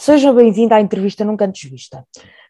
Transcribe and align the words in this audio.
Seja 0.00 0.32
bem-vindo 0.32 0.74
à 0.74 0.80
entrevista 0.80 1.24
Nunca 1.24 1.44
Antes 1.44 1.70
Vista. 1.70 2.04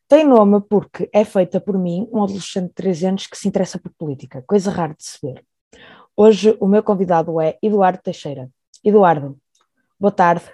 Tem 0.08 0.24
nome 0.24 0.62
porque 0.62 1.11
é 1.12 1.24
feita 1.24 1.61
por 1.61 1.76
mim, 1.79 2.08
um 2.11 2.22
adolescente 2.22 2.68
de 2.68 2.74
13 2.74 3.06
anos 3.06 3.26
que 3.26 3.37
se 3.37 3.46
interessa 3.46 3.79
por 3.79 3.92
política, 3.99 4.43
coisa 4.47 4.71
rara 4.71 4.95
de 4.95 5.04
se 5.04 5.19
ver. 5.22 5.45
Hoje 6.17 6.57
o 6.59 6.67
meu 6.67 6.83
convidado 6.83 7.38
é 7.41 7.59
Eduardo 7.63 8.01
Teixeira. 8.03 8.49
Eduardo, 8.83 9.37
boa 9.99 10.11
tarde. 10.11 10.45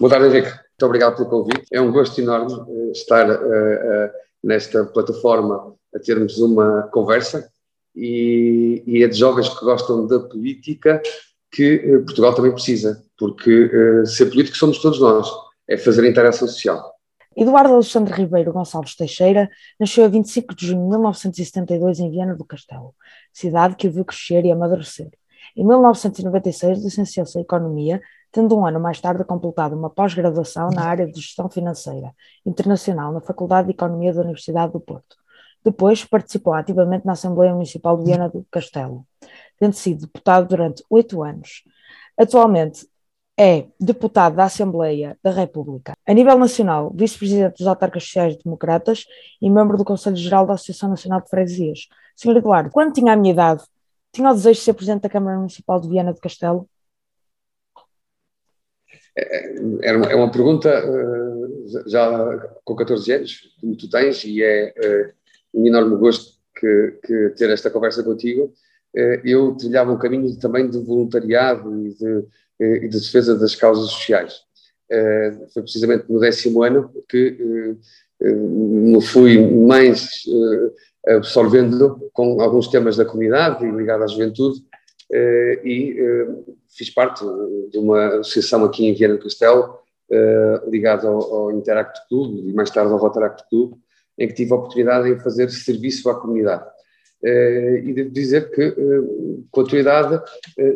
Boa 0.00 0.10
tarde, 0.10 0.26
Henrique. 0.26 0.48
Muito 0.48 0.86
obrigado 0.86 1.16
pelo 1.16 1.28
convite. 1.28 1.66
É 1.72 1.80
um 1.80 1.92
gosto 1.92 2.20
enorme 2.20 2.52
uh, 2.52 2.90
estar 2.90 3.30
uh, 3.30 3.34
uh, 3.34 4.10
nesta 4.42 4.84
plataforma 4.84 5.74
a 5.94 5.98
termos 5.98 6.38
uma 6.38 6.82
conversa 6.92 7.50
e, 7.94 8.82
e 8.86 9.02
é 9.02 9.08
de 9.08 9.18
jovens 9.18 9.48
que 9.48 9.64
gostam 9.64 10.06
da 10.06 10.20
política 10.20 11.02
que 11.50 11.78
Portugal 12.04 12.34
também 12.34 12.52
precisa, 12.52 13.02
porque 13.18 13.70
ser 14.04 14.26
político 14.26 14.56
somos 14.56 14.78
todos 14.78 15.00
nós, 15.00 15.28
é 15.66 15.76
fazer 15.76 16.04
a 16.04 16.08
interação 16.08 16.46
social. 16.46 16.94
Eduardo 17.36 17.72
Alexandre 17.74 18.12
Ribeiro 18.12 18.52
Gonçalves 18.52 18.96
Teixeira 18.96 19.48
nasceu 19.78 20.04
a 20.04 20.08
25 20.08 20.54
de 20.54 20.66
junho 20.66 20.82
de 20.82 20.88
1972 20.88 22.00
em 22.00 22.10
Viana 22.10 22.34
do 22.34 22.44
Castelo, 22.44 22.94
cidade 23.32 23.76
que 23.76 23.86
o 23.86 23.92
viu 23.92 24.04
crescer 24.04 24.44
e 24.44 24.50
amadurecer. 24.50 25.08
Em 25.56 25.64
1996 25.64 26.82
licenciou-se 26.82 27.38
em 27.38 27.42
Economia, 27.42 28.02
tendo 28.30 28.56
um 28.56 28.66
ano 28.66 28.80
mais 28.80 29.00
tarde 29.00 29.24
completado 29.24 29.76
uma 29.76 29.90
pós-graduação 29.90 30.70
na 30.70 30.84
área 30.84 31.06
de 31.06 31.20
Gestão 31.20 31.48
Financeira 31.48 32.14
Internacional 32.44 33.12
na 33.12 33.20
Faculdade 33.20 33.68
de 33.68 33.74
Economia 33.74 34.12
da 34.12 34.20
Universidade 34.20 34.72
do 34.72 34.80
Porto. 34.80 35.16
Depois 35.64 36.04
participou 36.04 36.52
ativamente 36.52 37.04
na 37.06 37.12
Assembleia 37.12 37.52
Municipal 37.52 37.96
de 37.96 38.04
Viana 38.04 38.28
do 38.28 38.46
Castelo, 38.50 39.04
tendo 39.58 39.74
sido 39.74 40.02
deputado 40.02 40.48
durante 40.48 40.84
oito 40.88 41.22
anos. 41.22 41.64
Atualmente 42.16 42.86
é 43.38 43.66
deputado 43.78 44.34
da 44.34 44.44
Assembleia 44.44 45.16
da 45.22 45.30
República. 45.30 45.92
A 46.06 46.12
nível 46.12 46.36
nacional, 46.36 46.92
vice-presidente 46.94 47.58
dos 47.58 47.66
autarcas 47.66 48.02
sociais 48.02 48.36
democratas 48.36 49.04
e 49.40 49.48
membro 49.48 49.76
do 49.76 49.84
Conselho 49.84 50.16
Geral 50.16 50.44
da 50.44 50.54
Associação 50.54 50.88
Nacional 50.90 51.20
de 51.20 51.30
Freguesias. 51.30 51.86
Senhor 52.16 52.36
Eduardo, 52.36 52.70
quando 52.70 52.92
tinha 52.92 53.12
a 53.12 53.16
minha 53.16 53.32
idade, 53.32 53.62
tinha 54.12 54.28
o 54.30 54.34
desejo 54.34 54.58
de 54.58 54.64
ser 54.64 54.72
presidente 54.74 55.02
da 55.02 55.08
Câmara 55.08 55.36
Municipal 55.36 55.80
de 55.80 55.88
Viana 55.88 56.12
do 56.12 56.20
Castelo? 56.20 56.68
É, 59.18 59.88
é 59.90 59.96
uma, 59.96 60.06
é 60.06 60.14
uma 60.14 60.30
pergunta 60.30 60.68
eh, 60.68 61.82
já 61.86 62.50
com 62.64 62.76
14 62.76 63.12
anos, 63.12 63.40
como 63.60 63.76
tu 63.76 63.90
tens, 63.90 64.24
e 64.24 64.42
é 64.42 64.72
eh, 64.76 65.12
um 65.52 65.66
enorme 65.66 65.96
gosto 65.96 66.38
que, 66.54 66.98
que 67.04 67.30
ter 67.30 67.50
esta 67.50 67.70
conversa 67.70 68.02
contigo. 68.04 68.52
Eh, 68.94 69.20
eu 69.24 69.56
trilhava 69.56 69.92
um 69.92 69.98
caminho 69.98 70.38
também 70.38 70.70
de 70.70 70.78
voluntariado 70.78 71.86
e 71.86 71.94
de 71.94 72.24
e 72.60 72.88
de 72.88 72.98
defesa 72.98 73.38
das 73.38 73.54
causas 73.54 73.88
sociais. 73.88 74.40
Foi 75.54 75.62
precisamente 75.62 76.06
no 76.08 76.18
décimo 76.18 76.64
ano 76.64 76.90
que 77.08 77.76
me 78.20 79.00
fui 79.00 79.38
mais 79.38 80.24
absorvendo 81.06 82.10
com 82.12 82.40
alguns 82.40 82.66
temas 82.66 82.96
da 82.96 83.04
comunidade 83.04 83.64
e 83.64 83.70
ligado 83.70 84.02
à 84.02 84.08
juventude 84.08 84.60
e 85.10 85.96
fiz 86.68 86.90
parte 86.90 87.24
de 87.70 87.78
uma 87.78 88.20
associação 88.20 88.64
aqui 88.64 88.86
em 88.86 88.94
Viana 88.94 89.14
do 89.14 89.22
Castelo 89.22 89.78
ligada 90.66 91.06
ao, 91.06 91.34
ao 91.34 91.52
Interact 91.52 92.00
Club 92.08 92.48
e 92.48 92.52
mais 92.52 92.70
tarde 92.70 92.92
ao 92.92 92.98
Rotaract 92.98 93.44
Club, 93.48 93.74
em 94.18 94.26
que 94.26 94.34
tive 94.34 94.52
a 94.52 94.56
oportunidade 94.56 95.14
de 95.14 95.22
fazer 95.22 95.50
serviço 95.50 96.08
à 96.10 96.18
comunidade. 96.18 96.64
E 97.22 97.92
devo 97.92 98.10
dizer 98.10 98.50
que, 98.50 98.74
com 99.50 99.60
a 99.60 99.64
tua 99.64 99.78
idade, 99.78 100.22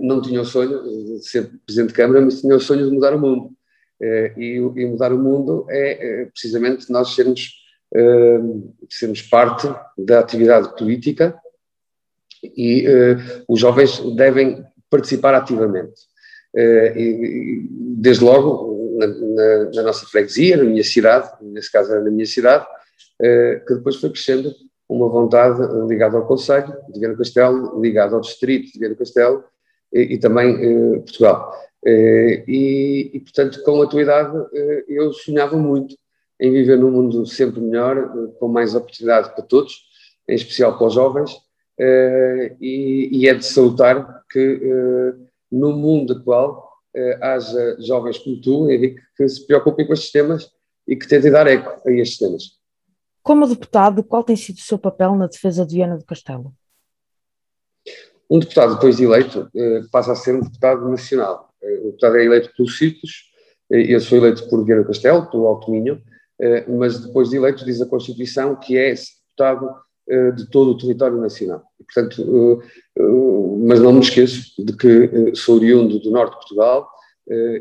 não 0.00 0.20
tinha 0.20 0.40
o 0.40 0.44
sonho 0.44 0.82
de 1.18 1.28
ser 1.28 1.50
Presidente 1.64 1.90
de 1.90 1.94
Câmara, 1.94 2.20
mas 2.20 2.40
tinha 2.40 2.54
o 2.54 2.60
sonho 2.60 2.84
de 2.84 2.94
mudar 2.94 3.14
o 3.14 3.18
mundo. 3.18 3.52
E, 4.00 4.56
e, 4.56 4.86
mudar 4.86 5.12
o 5.12 5.18
mundo 5.18 5.66
é 5.70 6.26
precisamente 6.26 6.90
nós 6.90 7.14
sermos, 7.14 7.52
sermos 8.90 9.22
parte 9.22 9.68
da 9.96 10.18
atividade 10.18 10.76
política 10.76 11.38
e 12.42 12.86
os 13.48 13.60
jovens 13.60 14.00
devem 14.16 14.64
participar 14.90 15.34
ativamente. 15.34 16.00
E, 16.54 17.66
desde 17.70 18.24
logo, 18.24 18.96
na, 18.98 19.06
na, 19.06 19.70
na, 19.74 19.82
nossa 19.82 20.06
freguesia, 20.06 20.56
na 20.56 20.64
minha 20.64 20.84
cidade, 20.84 21.30
nesse 21.40 21.70
caso 21.70 21.92
era 21.92 22.02
na 22.02 22.10
minha 22.10 22.26
cidade, 22.26 22.66
que 23.18 23.74
depois 23.74 23.96
foi 23.96 24.10
crescendo 24.10 24.52
uma 24.88 25.08
vontade 25.08 25.60
ligada 25.88 26.16
ao 26.16 26.26
Conselho 26.26 26.74
de 26.92 27.00
Viana 27.00 27.16
Castelo, 27.16 27.80
ligada 27.80 28.14
ao 28.14 28.20
Distrito 28.20 28.72
de 28.72 28.78
Viana 28.78 28.94
Castelo 28.94 29.44
e, 29.92 30.14
e 30.14 30.18
também 30.18 31.00
Portugal. 31.00 31.54
E, 31.84 33.10
e, 33.14 33.20
portanto, 33.20 33.62
com 33.62 33.80
a 33.82 33.86
tua 33.86 34.02
idade, 34.02 34.36
eu 34.88 35.12
sonhava 35.12 35.56
muito 35.56 35.96
em 36.40 36.50
viver 36.50 36.76
num 36.76 36.90
mundo 36.90 37.24
sempre 37.24 37.60
melhor, 37.60 38.12
com 38.38 38.48
mais 38.48 38.74
oportunidade 38.74 39.32
para 39.34 39.44
todos, 39.44 39.84
em 40.28 40.34
especial 40.34 40.76
para 40.76 40.88
os 40.88 40.94
jovens, 40.94 41.30
e, 42.60 43.08
e, 43.12 43.28
é 43.28 43.34
de 43.34 43.44
salutar 43.44 44.22
que 44.30 44.38
eh, 44.38 45.14
no 45.50 45.72
mundo 45.72 46.12
atual 46.14 46.70
haja 47.22 47.76
jovens 47.80 48.18
como 48.18 48.40
tu, 48.40 48.70
Henrique, 48.70 49.00
que 49.16 49.26
se 49.26 49.46
preocupem 49.46 49.86
com 49.86 49.94
estes 49.94 50.12
temas 50.12 50.50
e 50.86 50.94
que 50.94 51.08
tentem 51.08 51.30
dar 51.30 51.46
eco 51.46 51.80
a 51.88 51.92
estes 51.92 52.18
temas. 52.18 52.42
Como 53.22 53.46
deputado, 53.46 54.02
qual 54.02 54.24
tem 54.24 54.36
sido 54.36 54.56
o 54.56 54.62
seu 54.62 54.78
papel 54.78 55.14
na 55.14 55.26
defesa 55.26 55.64
de 55.64 55.76
Viana 55.76 55.96
do 55.96 56.04
Castelo? 56.04 56.52
Um 58.28 58.38
deputado 58.38 58.74
depois 58.74 58.96
de 58.96 59.04
eleito 59.04 59.48
eh, 59.54 59.82
passa 59.92 60.12
a 60.12 60.16
ser 60.16 60.34
um 60.34 60.40
deputado 60.40 60.88
nacional. 60.88 61.52
Eh, 61.62 61.80
o 61.82 61.86
deputado 61.88 62.16
é 62.16 62.24
eleito 62.24 62.50
pelos 62.56 62.78
círculos, 62.78 63.30
eh, 63.70 63.94
eu 63.94 64.00
sou 64.00 64.18
eleito 64.18 64.48
por 64.48 64.64
Viana 64.64 64.82
do 64.82 64.88
Castelo, 64.88 65.30
pelo 65.30 65.46
Alto 65.46 65.70
Minho, 65.70 66.02
mas 66.66 66.98
depois 66.98 67.30
de 67.30 67.36
eleito 67.36 67.64
diz 67.64 67.80
a 67.80 67.86
Constituição 67.86 68.56
que 68.56 68.76
é 68.76 68.92
deputado 68.92 69.76
de 70.34 70.50
todo 70.50 70.72
o 70.72 70.76
território 70.76 71.16
nacional. 71.18 71.62
Portanto, 71.94 72.62
mas 73.64 73.80
não 73.80 73.92
me 73.92 74.00
esqueço 74.00 74.52
de 74.58 74.76
que 74.76 75.34
sou 75.34 75.56
oriundo 75.56 75.98
do 75.98 76.10
norte 76.10 76.32
de 76.32 76.38
Portugal 76.38 76.88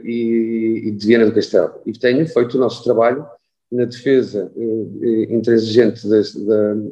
e 0.04 0.94
de 0.96 1.08
Viana 1.08 1.26
do 1.26 1.34
Castelo. 1.34 1.82
E 1.86 1.92
tenho 1.92 2.26
feito 2.28 2.56
o 2.56 2.60
nosso 2.60 2.84
trabalho 2.84 3.26
na 3.72 3.86
defesa 3.86 4.52
eh, 4.56 5.34
intransigente 5.34 6.08
das, 6.08 6.34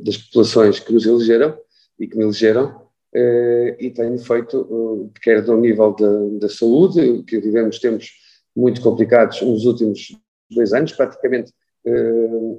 das 0.01 0.17
populações 0.17 0.79
que 0.79 0.93
nos 0.93 1.05
elegeram 1.05 1.57
e 1.99 2.07
que 2.07 2.17
me 2.17 2.23
elegeram, 2.23 2.81
eh, 3.13 3.75
e 3.79 3.91
tenho 3.91 4.17
feito, 4.17 5.09
eh, 5.13 5.19
quer 5.21 5.41
do 5.41 5.57
nível 5.57 5.93
da, 5.93 6.47
da 6.47 6.49
saúde, 6.49 7.23
que 7.23 7.39
vivemos 7.39 7.79
tempos 7.79 8.09
muito 8.55 8.81
complicados 8.81 9.41
nos 9.41 9.65
últimos 9.65 10.15
dois 10.49 10.73
anos, 10.73 10.93
praticamente 10.93 11.51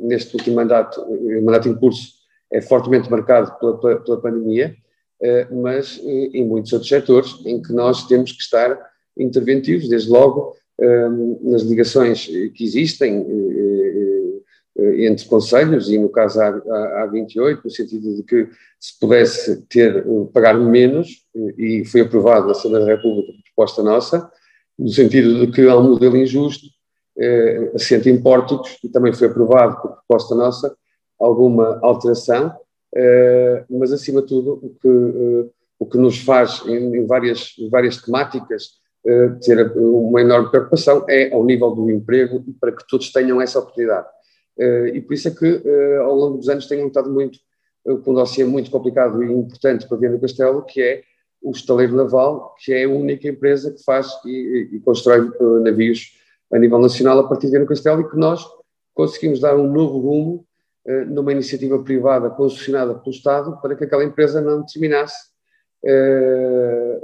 neste 0.00 0.34
último 0.34 0.56
mandato, 0.56 1.04
mandato 1.42 1.68
em 1.68 1.74
curso 1.74 2.19
é 2.52 2.60
fortemente 2.60 3.10
marcado 3.10 3.52
pela, 3.58 4.00
pela, 4.00 4.20
pandemia, 4.20 4.74
mas 5.50 6.00
em 6.02 6.46
muitos 6.46 6.72
outros 6.72 6.88
setores 6.88 7.34
em 7.44 7.60
que 7.60 7.72
nós 7.72 8.06
temos 8.06 8.32
que 8.32 8.42
estar 8.42 8.78
interventivos, 9.18 9.88
desde 9.88 10.08
logo 10.08 10.56
nas 11.42 11.62
ligações 11.62 12.26
que 12.26 12.64
existem 12.64 13.26
eh, 14.80 15.06
entre 15.06 15.26
conselhos, 15.26 15.90
e 15.90 15.98
no 15.98 16.08
caso 16.08 16.40
há, 16.40 17.02
há 17.02 17.06
28, 17.06 17.60
no 17.62 17.70
sentido 17.70 18.16
de 18.16 18.22
que 18.22 18.48
se 18.78 18.98
pudesse 18.98 19.62
ter, 19.66 19.96
eh, 19.98 20.04
pagar 20.32 20.54
menos, 20.58 21.26
eh, 21.36 21.54
e 21.58 21.84
foi 21.84 22.00
aprovado 22.00 22.46
na 22.46 22.52
Assembleia 22.52 22.86
da 22.86 22.92
República 22.92 23.32
a 23.32 23.42
proposta 23.54 23.82
nossa, 23.82 24.30
no 24.78 24.88
sentido 24.88 25.46
de 25.46 25.52
que 25.52 25.68
há 25.68 25.76
um 25.76 25.90
modelo 25.90 26.16
injusto, 26.16 26.66
eh, 27.18 27.72
assente 27.74 28.08
em 28.08 28.20
pórticos, 28.22 28.78
e 28.82 28.88
também 28.88 29.12
foi 29.12 29.26
aprovado 29.26 29.80
por 29.82 29.90
proposta 29.96 30.34
nossa 30.34 30.74
alguma 31.20 31.78
alteração, 31.82 32.52
eh, 32.94 33.64
mas 33.68 33.92
acima 33.92 34.22
de 34.22 34.28
tudo 34.28 34.58
o 34.62 34.70
que, 34.80 34.88
eh, 34.88 35.50
o 35.78 35.86
que 35.86 35.98
nos 35.98 36.18
faz 36.20 36.62
em, 36.66 37.06
várias, 37.06 37.54
várias 37.70 37.98
temáticas 37.98 38.80
ter 39.42 39.72
uma 39.78 40.20
enorme 40.20 40.50
preocupação 40.50 41.06
é 41.08 41.32
ao 41.32 41.42
nível 41.42 41.70
do 41.70 41.90
emprego 41.90 42.44
e 42.46 42.52
para 42.52 42.70
que 42.70 42.86
todos 42.86 43.10
tenham 43.10 43.40
essa 43.40 43.58
oportunidade. 43.58 44.06
E 44.92 45.00
por 45.00 45.14
isso 45.14 45.28
é 45.28 45.30
que 45.30 45.62
ao 46.00 46.14
longo 46.14 46.36
dos 46.36 46.50
anos 46.50 46.66
tenho 46.66 46.84
lutado 46.84 47.10
muito 47.10 47.38
com 48.04 48.10
um 48.10 48.14
dossiê 48.14 48.44
muito 48.44 48.70
complicado 48.70 49.22
e 49.22 49.32
importante 49.32 49.88
para 49.88 49.96
Viana 49.96 50.16
do 50.16 50.20
Castelo, 50.20 50.62
que 50.66 50.82
é 50.82 51.02
o 51.42 51.50
estaleiro 51.50 51.96
naval, 51.96 52.54
que 52.62 52.74
é 52.74 52.84
a 52.84 52.90
única 52.90 53.26
empresa 53.26 53.72
que 53.72 53.82
faz 53.82 54.06
e, 54.26 54.68
e 54.70 54.80
constrói 54.80 55.32
navios 55.62 56.12
a 56.52 56.58
nível 56.58 56.78
nacional 56.78 57.20
a 57.20 57.26
partir 57.26 57.46
de 57.46 57.52
Viana 57.52 57.64
do 57.64 57.70
Castelo 57.70 58.02
e 58.02 58.10
que 58.10 58.18
nós 58.18 58.44
conseguimos 58.92 59.40
dar 59.40 59.56
um 59.56 59.72
novo 59.72 59.98
rumo 59.98 60.46
numa 61.08 61.32
iniciativa 61.32 61.82
privada 61.82 62.30
concessionada 62.30 62.94
pelo 62.94 63.14
Estado 63.14 63.60
para 63.60 63.74
que 63.76 63.84
aquela 63.84 64.04
empresa 64.04 64.40
não 64.40 64.64
terminasse 64.64 65.30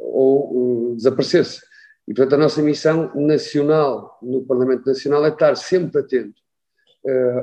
ou 0.03 0.95
desaparecesse. 0.97 1.61
E, 2.07 2.15
portanto, 2.15 2.35
a 2.35 2.43
nossa 2.45 2.63
missão 2.63 3.11
nacional 3.15 4.19
no 4.23 4.45
Parlamento 4.45 4.87
Nacional 4.87 5.25
é 5.25 5.29
estar 5.29 5.57
sempre 5.57 6.01
atento 6.01 6.41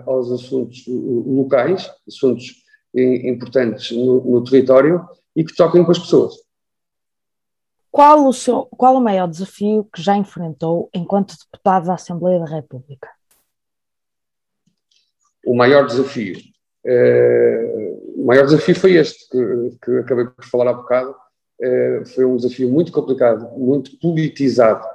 aos 0.06 0.32
assuntos 0.32 0.84
locais, 0.88 1.90
assuntos 2.08 2.64
importantes 2.96 3.92
no, 3.92 4.24
no 4.24 4.44
território 4.44 5.08
e 5.36 5.44
que 5.44 5.56
toquem 5.56 5.84
com 5.84 5.92
as 5.92 6.00
pessoas. 6.00 6.36
Qual 7.92 8.28
o, 8.28 8.34
seu, 8.34 8.66
qual 8.76 8.96
o 8.96 9.02
maior 9.02 9.28
desafio 9.28 9.88
que 9.94 10.02
já 10.02 10.18
enfrentou 10.18 10.90
enquanto 10.94 11.36
deputado 11.38 11.86
da 11.86 11.94
Assembleia 11.94 12.40
da 12.40 12.46
República? 12.46 13.08
O 15.46 15.56
maior 15.56 15.86
desafio? 15.86 16.36
Eh, 16.86 17.96
o 18.16 18.26
maior 18.26 18.46
desafio 18.46 18.76
foi 18.76 18.94
este, 18.96 19.30
que, 19.30 19.78
que 19.84 19.92
acabei 20.00 20.26
por 20.26 20.46
falar 20.46 20.72
há 20.72 20.74
bocado. 20.74 21.16
Eh, 21.62 22.04
foi 22.14 22.26
um 22.26 22.36
desafio 22.36 22.70
muito 22.70 22.92
complicado, 22.92 23.58
muito 23.58 23.98
politizado, 24.00 24.86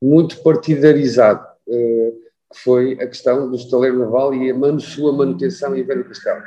muito 0.00 0.42
partidarizado, 0.42 1.46
eh, 1.68 2.12
que 2.52 2.60
foi 2.60 2.92
a 2.94 3.06
questão 3.06 3.50
do 3.50 3.56
estaleiro 3.56 3.98
naval 3.98 4.34
e 4.34 4.50
a 4.50 4.78
sua 4.78 5.12
manutenção 5.12 5.76
em 5.76 5.82
Vera 5.82 6.04
Castelo. 6.04 6.42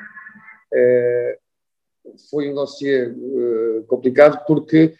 Foi 2.31 2.49
um 2.49 2.55
dossiê 2.55 3.13
complicado 3.87 4.45
porque 4.45 4.93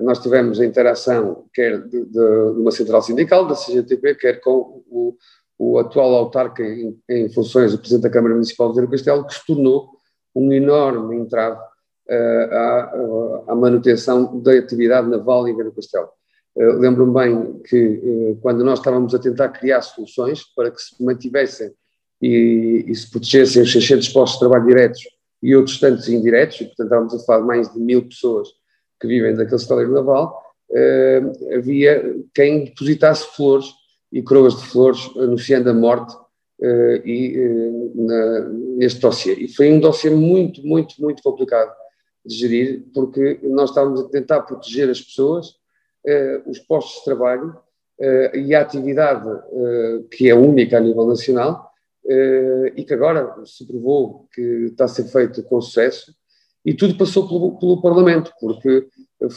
nós 0.00 0.18
tivemos 0.18 0.60
a 0.60 0.66
interação 0.66 1.46
quer 1.54 1.80
de, 1.88 2.04
de, 2.04 2.18
uma 2.18 2.70
central 2.70 3.00
sindical, 3.00 3.46
da 3.46 3.54
CGTP, 3.54 4.14
quer 4.16 4.40
com 4.40 4.84
o, 4.86 5.16
o 5.58 5.78
atual 5.78 6.14
autarca 6.14 6.62
em, 6.62 6.98
em, 7.08 7.28
funções, 7.28 7.72
o 7.72 7.78
Presidente 7.78 8.02
da 8.02 8.10
Câmara 8.10 8.34
Municipal 8.34 8.68
de 8.68 8.76
Vila 8.76 8.90
Castelo, 8.90 9.26
que 9.26 9.34
se 9.34 9.46
tornou 9.46 9.90
um 10.34 10.52
enorme 10.52 11.16
entrave 11.16 11.58
uh, 11.58 12.54
à, 12.54 13.44
à, 13.48 13.54
manutenção 13.54 14.40
da 14.40 14.52
atividade 14.52 15.08
naval 15.08 15.46
em 15.46 15.56
Vila 15.56 15.70
Castelo. 15.70 16.08
Uh, 16.56 16.78
Lembro-me 16.78 17.14
bem 17.14 17.60
que 17.68 17.76
uh, 17.76 18.38
quando 18.42 18.64
nós 18.64 18.80
estávamos 18.80 19.14
a 19.14 19.18
tentar 19.18 19.50
criar 19.50 19.82
soluções 19.82 20.42
para 20.54 20.70
que 20.70 20.80
se 20.80 21.02
mantivessem 21.02 21.72
e, 22.20 22.84
e 22.88 22.94
se 22.94 23.10
protegessem 23.10 23.62
os 23.62 23.72
600 23.72 24.08
postos 24.08 24.34
de 24.34 24.48
trabalho 24.48 24.66
diretos 24.66 25.02
e 25.42 25.54
outros 25.54 25.78
tantos 25.78 26.08
indiretos, 26.08 26.60
e 26.60 26.64
portanto 26.64 26.86
estávamos 26.86 27.14
a 27.14 27.18
falar 27.20 27.40
de 27.40 27.46
mais 27.46 27.72
de 27.72 27.78
mil 27.78 28.06
pessoas 28.08 28.48
que 29.00 29.06
vivem 29.06 29.34
daquele 29.34 29.56
estaleiro 29.56 29.92
naval, 29.92 30.42
havia 31.54 32.16
quem 32.34 32.64
depositasse 32.64 33.26
flores 33.36 33.66
e 34.14 34.22
coroas 34.22 34.56
de 34.56 34.64
flores 34.66 35.10
anunciando 35.16 35.68
a 35.68 35.74
morte 35.74 36.14
uh, 36.14 36.96
e, 37.04 37.36
uh, 37.36 37.92
na, 37.96 38.48
neste 38.76 39.00
dossiê. 39.00 39.34
E 39.34 39.48
foi 39.48 39.72
um 39.72 39.80
dossiê 39.80 40.08
muito, 40.08 40.64
muito, 40.64 40.94
muito 41.02 41.20
complicado 41.20 41.74
de 42.24 42.36
gerir, 42.36 42.84
porque 42.94 43.40
nós 43.42 43.70
estávamos 43.70 44.00
a 44.00 44.08
tentar 44.08 44.42
proteger 44.42 44.88
as 44.88 45.00
pessoas, 45.00 45.48
uh, 46.06 46.48
os 46.48 46.60
postos 46.60 47.00
de 47.00 47.04
trabalho 47.04 47.56
e 48.34 48.52
a 48.56 48.60
atividade 48.60 49.24
que 50.10 50.28
é 50.28 50.34
única 50.34 50.78
a 50.78 50.80
nível 50.80 51.06
nacional 51.06 51.70
e 52.74 52.82
que 52.82 52.92
agora 52.92 53.32
se 53.46 53.64
provou 53.64 54.26
que 54.34 54.42
está 54.42 54.86
a 54.86 54.88
ser 54.88 55.04
feito 55.04 55.44
com 55.44 55.60
sucesso 55.60 56.12
e 56.64 56.74
tudo 56.74 56.98
passou 56.98 57.28
pelo, 57.28 57.56
pelo 57.56 57.80
Parlamento, 57.80 58.32
porque 58.40 58.88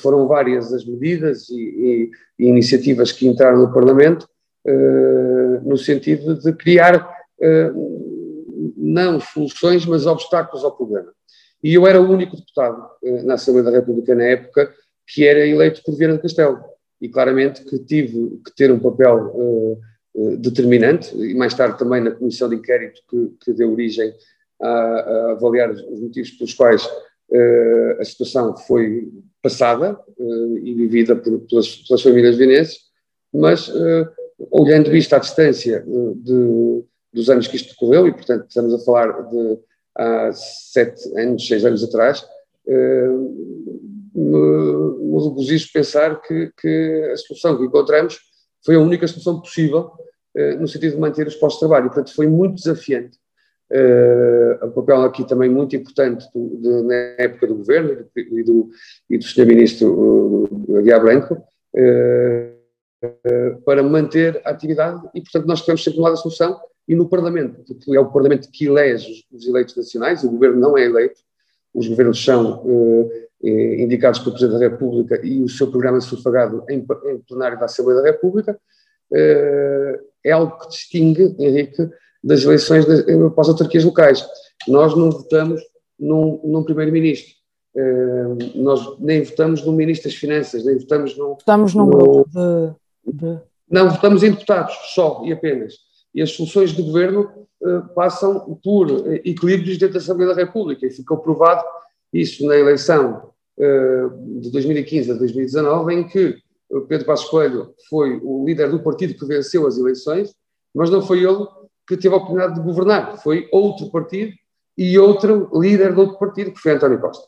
foram 0.02 0.28
várias 0.28 0.74
as 0.74 0.84
medidas 0.84 1.48
e, 1.50 1.56
e, 1.56 2.12
e 2.40 2.48
iniciativas 2.48 3.12
que 3.12 3.28
entraram 3.28 3.60
no 3.60 3.72
Parlamento 3.72 4.28
no 5.64 5.78
sentido 5.78 6.36
de 6.36 6.54
criar 6.54 7.18
eh, 7.42 7.72
não 8.76 9.20
soluções, 9.20 9.86
mas 9.86 10.06
obstáculos 10.06 10.64
ao 10.64 10.76
problema. 10.76 11.12
E 11.64 11.74
eu 11.74 11.88
era 11.88 12.02
o 12.02 12.10
único 12.10 12.36
deputado 12.36 12.90
eh, 13.04 13.24
na 13.24 13.36
Assembleia 13.36 13.66
da 13.66 13.78
República 13.78 14.16
na 14.16 14.24
época 14.24 14.74
que 15.06 15.26
era 15.26 15.46
eleito 15.46 15.82
por 15.84 15.96
Viana 15.96 16.16
do 16.16 16.22
Castelo. 16.22 16.60
E 17.00 17.08
claramente 17.08 17.64
que 17.64 17.78
tive 17.80 18.42
que 18.44 18.56
ter 18.56 18.72
um 18.72 18.80
papel 18.80 19.80
determinante, 20.40 21.16
e 21.16 21.36
mais 21.36 21.54
tarde 21.54 21.78
também 21.78 22.02
na 22.02 22.10
comissão 22.10 22.50
de 22.50 22.56
inquérito 22.56 23.02
que, 23.08 23.32
que 23.40 23.54
deu 23.54 23.72
origem 23.72 24.12
a, 24.60 24.68
a, 24.68 25.32
avaliar 25.34 25.70
os 25.70 26.02
motivos 26.02 26.32
pelos 26.32 26.56
quais 26.56 26.90
a 28.00 28.04
situação 28.04 28.58
foi 28.58 29.14
passada 29.44 29.98
e 30.64 30.74
vivida 30.74 31.16
por, 31.16 31.40
pelas, 31.42 31.76
pelas 31.88 32.02
famílias 32.02 32.36
vienenses, 32.36 32.80
mas 33.32 33.72
olhando 34.52 34.96
isto 34.96 35.14
à 35.16 35.20
distância 35.20 35.84
de, 36.16 36.84
dos 37.14 37.30
anos 37.30 37.48
que 37.48 37.56
isto 37.56 37.70
decorreu, 37.70 38.08
e 38.08 38.14
portanto 38.14 38.46
estamos 38.48 38.74
a 38.74 38.80
falar 38.80 39.24
de 39.30 39.60
há 39.96 40.32
sete 40.34 41.02
anos, 41.20 41.48
seis 41.48 41.66
anos 41.66 41.84
atrás, 41.84 42.26
eh, 42.68 43.10
me, 44.14 45.24
regozijo 45.24 45.72
pensar 45.74 46.22
que, 46.22 46.52
que, 46.60 47.12
a 47.12 47.18
solução 47.18 47.58
que 47.58 47.64
encontramos 47.64 48.20
foi 48.64 48.76
a 48.76 48.80
única 48.80 49.08
solução 49.08 49.40
possível 49.40 49.92
eh, 50.36 50.56
no 50.56 50.68
sentido 50.68 50.94
de 50.94 51.00
manter 51.00 51.26
os 51.28 51.36
postos 51.36 51.60
de 51.60 51.68
trabalho. 51.68 51.88
E, 51.88 51.90
portanto, 51.90 52.14
foi 52.14 52.28
muito 52.28 52.56
desafiante. 52.56 53.18
Uh, 53.70 54.66
o 54.66 54.72
papel 54.72 55.02
aqui 55.02 55.28
também 55.28 55.50
muito 55.50 55.76
importante 55.76 56.26
do, 56.34 56.58
de, 56.58 56.84
na 56.84 56.96
época 57.18 57.48
do 57.48 57.56
governo 57.56 58.06
e 58.16 58.42
do, 58.42 58.70
e 59.10 59.18
do 59.18 59.24
Sr. 59.26 59.46
Ministro 59.46 60.48
uh, 60.50 60.78
Aguiar 60.78 61.02
Branco, 61.02 61.34
uh, 61.34 61.40
eh, 61.76 62.54
para 63.66 63.84
manter 63.84 64.42
a 64.44 64.50
atividade 64.50 65.02
e, 65.14 65.22
portanto, 65.22 65.46
nós 65.46 65.62
tivemos 65.62 65.84
sempre 65.84 66.00
um 66.00 66.04
lado 66.04 66.16
da 66.16 66.22
solução 66.22 66.60
e 66.88 66.96
no 66.96 67.08
Parlamento, 67.08 67.64
porque 67.66 67.96
é 67.96 68.00
o 68.00 68.12
Parlamento 68.12 68.50
que 68.52 68.66
elege 68.66 69.26
os 69.32 69.46
eleitos 69.46 69.76
nacionais, 69.76 70.24
o 70.24 70.32
Governo 70.32 70.60
não 70.60 70.78
é 70.78 70.86
eleito, 70.86 71.20
os 71.74 71.88
governos 71.88 72.24
são 72.24 72.64
eh, 72.66 73.28
eh, 73.44 73.84
indicados 73.84 74.20
pelo 74.20 74.32
Presidente 74.32 74.60
da 74.60 74.70
República 74.70 75.20
e 75.24 75.44
o 75.44 75.50
seu 75.50 75.70
programa 75.70 75.98
é 75.98 76.02
sufragado 76.02 76.64
em, 76.70 76.80
em 76.80 77.20
plenário 77.28 77.60
da 77.60 77.66
Assembleia 77.66 78.02
da 78.02 78.08
República, 78.08 78.60
é 79.10 80.32
algo 80.32 80.58
que 80.60 80.68
distingue, 80.68 81.36
Henrique, 81.40 81.90
das 82.22 82.44
eleições 82.44 82.86
das, 82.86 83.04
para 83.04 83.42
as 83.42 83.48
autarquias 83.48 83.86
locais. 83.86 84.28
Nós 84.68 84.98
não 84.98 85.10
votamos 85.10 85.62
num, 85.98 86.42
num 86.44 86.64
primeiro-ministro, 86.64 87.34
nós 88.56 89.00
nem 89.00 89.24
votamos 89.24 89.64
num 89.66 89.72
ministro 89.72 90.10
das 90.10 90.18
Finanças, 90.18 90.66
nem 90.66 90.78
votamos 90.78 91.18
num... 91.18 91.30
Votamos 91.30 91.74
num 91.74 91.90
grupo 91.90 92.28
de 92.30 92.76
Não, 93.70 93.90
votamos 93.90 94.24
em 94.24 94.32
deputados, 94.32 94.76
só 94.94 95.22
e 95.26 95.32
apenas. 95.32 95.76
E 96.14 96.22
as 96.22 96.32
soluções 96.32 96.72
de 96.72 96.82
governo 96.82 97.30
uh, 97.62 97.94
passam 97.94 98.60
por 98.64 98.90
uh, 98.90 99.14
equilíbrios 99.26 99.78
dentro 99.78 99.94
da 99.94 100.00
Assembleia 100.00 100.34
da 100.34 100.42
República. 100.42 100.86
E 100.86 100.92
ficou 100.92 101.18
provado 101.18 101.64
isso 102.14 102.46
na 102.46 102.58
eleição 102.58 103.32
uh, 103.58 104.40
de 104.40 104.52
2015 104.52 105.12
a 105.12 105.16
2019, 105.16 105.94
em 105.94 106.08
que 106.08 106.38
Pedro 106.88 107.06
Passos 107.06 107.30
Coelho 107.30 107.74
foi 107.90 108.20
o 108.22 108.46
líder 108.46 108.70
do 108.70 108.84
partido 108.84 109.14
que 109.14 109.26
venceu 109.26 109.66
as 109.66 109.78
eleições, 109.78 110.34
mas 110.74 110.90
não 110.90 111.02
foi 111.02 111.24
ele 111.24 111.46
que 111.88 111.96
teve 111.96 112.14
a 112.14 112.18
oportunidade 112.18 112.56
de 112.56 112.62
governar, 112.62 113.18
foi 113.24 113.48
outro 113.52 113.90
partido 113.90 114.34
e 114.78 115.00
outro 115.00 115.50
líder 115.54 115.94
de 115.94 116.00
outro 116.00 116.20
partido, 116.20 116.52
que 116.52 116.60
foi 116.60 116.74
António 116.74 117.00
Costa. 117.00 117.26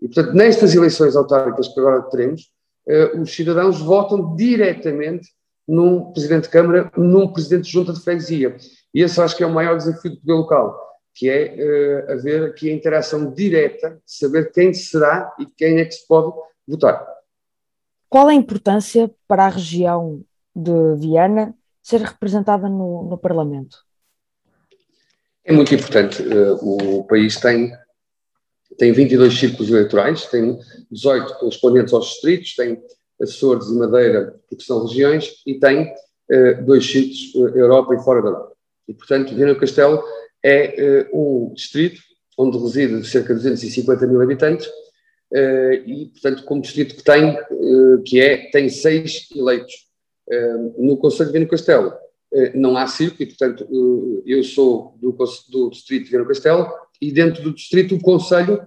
E, 0.00 0.06
portanto, 0.06 0.34
nestas 0.34 0.74
eleições 0.74 1.16
autárquicas 1.16 1.68
que 1.68 1.80
agora 1.80 2.02
teremos, 2.02 2.52
os 3.20 3.34
cidadãos 3.34 3.80
votam 3.80 4.34
diretamente 4.34 5.28
num 5.66 6.12
presidente 6.12 6.44
de 6.44 6.50
Câmara, 6.50 6.90
num 6.96 7.32
presidente 7.32 7.64
de 7.64 7.70
junta 7.70 7.92
de 7.92 8.00
freguesia. 8.00 8.56
E 8.94 9.02
esse 9.02 9.20
acho 9.20 9.36
que 9.36 9.42
é 9.42 9.46
o 9.46 9.52
maior 9.52 9.76
desafio 9.76 10.10
do 10.10 10.20
poder 10.20 10.32
local, 10.32 10.92
que 11.14 11.28
é 11.28 11.54
uh, 12.08 12.12
haver 12.12 12.44
aqui 12.44 12.70
a 12.70 12.74
interação 12.74 13.32
direta, 13.32 14.00
saber 14.04 14.52
quem 14.52 14.72
será 14.74 15.32
e 15.38 15.46
quem 15.46 15.78
é 15.78 15.84
que 15.84 15.92
se 15.92 16.06
pode 16.06 16.34
votar. 16.66 17.06
Qual 18.08 18.28
a 18.28 18.34
importância 18.34 19.10
para 19.26 19.46
a 19.46 19.48
região 19.48 20.22
de 20.54 20.94
Viana 20.96 21.54
ser 21.82 22.02
representada 22.02 22.68
no, 22.68 23.04
no 23.04 23.16
Parlamento? 23.16 23.78
É 25.44 25.52
muito 25.52 25.74
importante. 25.74 26.22
Uh, 26.22 26.98
o 26.98 27.04
país 27.04 27.40
tem 27.40 27.72
tem 28.78 28.92
22 28.92 29.38
círculos 29.38 29.70
eleitorais, 29.70 30.26
tem 30.26 30.58
18 30.90 31.38
correspondentes 31.38 31.92
aos 31.92 32.06
distritos, 32.06 32.54
tem 32.54 32.82
Açores 33.20 33.68
e 33.68 33.74
Madeira, 33.74 34.34
porque 34.48 34.64
são 34.64 34.84
regiões, 34.86 35.42
e 35.46 35.58
tem 35.58 35.84
uh, 35.84 36.64
dois 36.64 36.84
círculos, 36.84 37.34
uh, 37.34 37.56
Europa 37.56 37.94
e 37.94 38.02
fora 38.02 38.22
da 38.22 38.28
Europa. 38.28 38.52
E, 38.88 38.94
portanto, 38.94 39.34
Viana 39.34 39.54
do 39.54 39.60
Castelo 39.60 40.02
é 40.42 41.08
uh, 41.12 41.48
um 41.48 41.54
distrito 41.54 42.00
onde 42.36 42.58
reside 42.58 43.06
cerca 43.06 43.34
de 43.34 43.40
250 43.40 44.06
mil 44.06 44.20
habitantes, 44.20 44.68
e, 45.86 46.10
portanto, 46.12 46.44
como 46.44 46.60
distrito 46.60 46.94
que 46.94 47.02
tem, 47.02 47.38
que 48.04 48.20
é, 48.20 48.50
tem 48.50 48.68
seis 48.68 49.28
eleitos. 49.34 49.72
no 50.76 50.98
Conselho 50.98 51.28
de 51.28 51.32
Viana 51.32 51.46
do 51.46 51.50
Castelo 51.50 51.94
não 52.54 52.76
há 52.76 52.86
círculo, 52.86 53.22
e, 53.22 53.26
portanto, 53.26 54.22
eu 54.26 54.44
sou 54.44 54.94
do, 55.00 55.16
do 55.50 55.70
distrito 55.70 56.04
de 56.04 56.10
Viana 56.10 56.24
do 56.24 56.28
Castelo, 56.28 56.70
e 57.02 57.10
dentro 57.10 57.42
do 57.42 57.52
distrito 57.52 57.96
o 57.96 58.00
Conselho, 58.00 58.62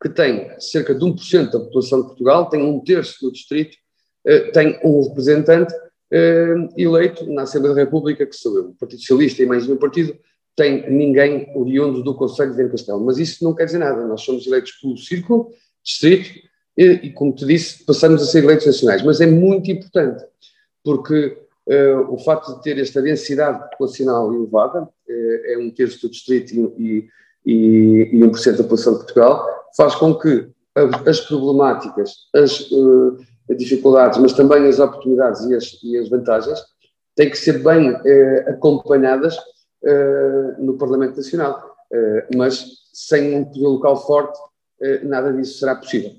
que 0.00 0.08
tem 0.08 0.48
cerca 0.60 0.94
de 0.94 1.04
1% 1.04 1.50
da 1.50 1.58
população 1.58 2.00
de 2.00 2.06
Portugal, 2.06 2.48
tem 2.48 2.62
um 2.62 2.78
terço 2.78 3.16
do 3.20 3.32
distrito, 3.32 3.76
eh, 4.24 4.52
tem 4.52 4.78
um 4.84 5.08
representante 5.08 5.74
eh, 6.12 6.54
eleito 6.78 7.28
na 7.32 7.42
Assembleia 7.42 7.74
da 7.74 7.80
República, 7.82 8.24
que 8.24 8.36
sou 8.36 8.56
eu. 8.56 8.68
O 8.68 8.74
Partido 8.76 9.00
Socialista 9.00 9.42
e 9.42 9.46
mais 9.46 9.68
um 9.68 9.76
partido 9.76 10.16
tem 10.54 10.88
ninguém 10.88 11.50
oriundo 11.56 12.00
do 12.04 12.14
Conselho 12.14 12.50
de 12.50 12.56
Viana 12.58 12.70
Castelo. 12.70 13.04
Mas 13.04 13.18
isso 13.18 13.42
não 13.42 13.56
quer 13.56 13.64
dizer 13.64 13.78
nada. 13.78 14.06
Nós 14.06 14.22
somos 14.22 14.46
eleitos 14.46 14.70
pelo 14.80 14.96
círculo, 14.96 15.50
distrito, 15.82 16.30
e, 16.78 16.84
e, 16.84 17.12
como 17.12 17.34
te 17.34 17.44
disse, 17.44 17.84
passamos 17.84 18.22
a 18.22 18.26
ser 18.26 18.44
eleitos 18.44 18.66
nacionais. 18.66 19.02
Mas 19.02 19.20
é 19.20 19.26
muito 19.26 19.68
importante, 19.68 20.24
porque 20.84 21.36
uh, 21.66 22.14
o 22.14 22.18
facto 22.18 22.54
de 22.54 22.62
ter 22.62 22.78
esta 22.78 23.02
densidade 23.02 23.68
populacional 23.70 24.32
elevada, 24.32 24.88
é 25.08 25.58
um 25.58 25.70
terço 25.70 26.02
do 26.02 26.10
distrito 26.10 26.54
e, 26.54 26.60
e, 26.78 27.08
e 27.44 28.10
1% 28.12 28.56
da 28.56 28.62
população 28.62 28.92
de 28.94 28.98
Portugal, 29.00 29.46
faz 29.76 29.94
com 29.94 30.14
que 30.14 30.50
as 31.06 31.20
problemáticas, 31.20 32.12
as 32.34 32.60
uh, 32.70 33.16
dificuldades, 33.56 34.18
mas 34.18 34.32
também 34.32 34.66
as 34.66 34.78
oportunidades 34.78 35.44
e 35.44 35.54
as, 35.54 35.82
e 35.82 35.96
as 35.98 36.08
vantagens 36.08 36.60
têm 37.16 37.30
que 37.30 37.36
ser 37.36 37.62
bem 37.62 37.92
uh, 37.92 38.50
acompanhadas 38.50 39.36
uh, 39.36 40.62
no 40.62 40.76
Parlamento 40.78 41.16
Nacional. 41.16 41.68
mas 42.36 42.64
sem 42.92 43.36
um 43.36 43.44
poder 43.44 43.66
local 43.66 43.96
forte, 44.06 44.38
nada 45.02 45.32
disso 45.32 45.58
será 45.58 45.74
possível. 45.74 46.12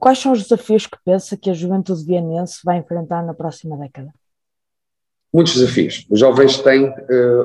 Quais 0.00 0.18
são 0.18 0.32
os 0.32 0.42
desafios 0.42 0.86
que 0.86 0.98
pensa 1.04 1.36
que 1.36 1.50
a 1.50 1.54
juventude 1.54 2.04
vienense 2.04 2.58
vai 2.64 2.78
enfrentar 2.78 3.22
na 3.22 3.32
próxima 3.32 3.76
década? 3.76 4.12
Muitos 5.32 5.54
desafios. 5.54 6.06
Os 6.10 6.20
jovens 6.20 6.58
têm 6.58 6.92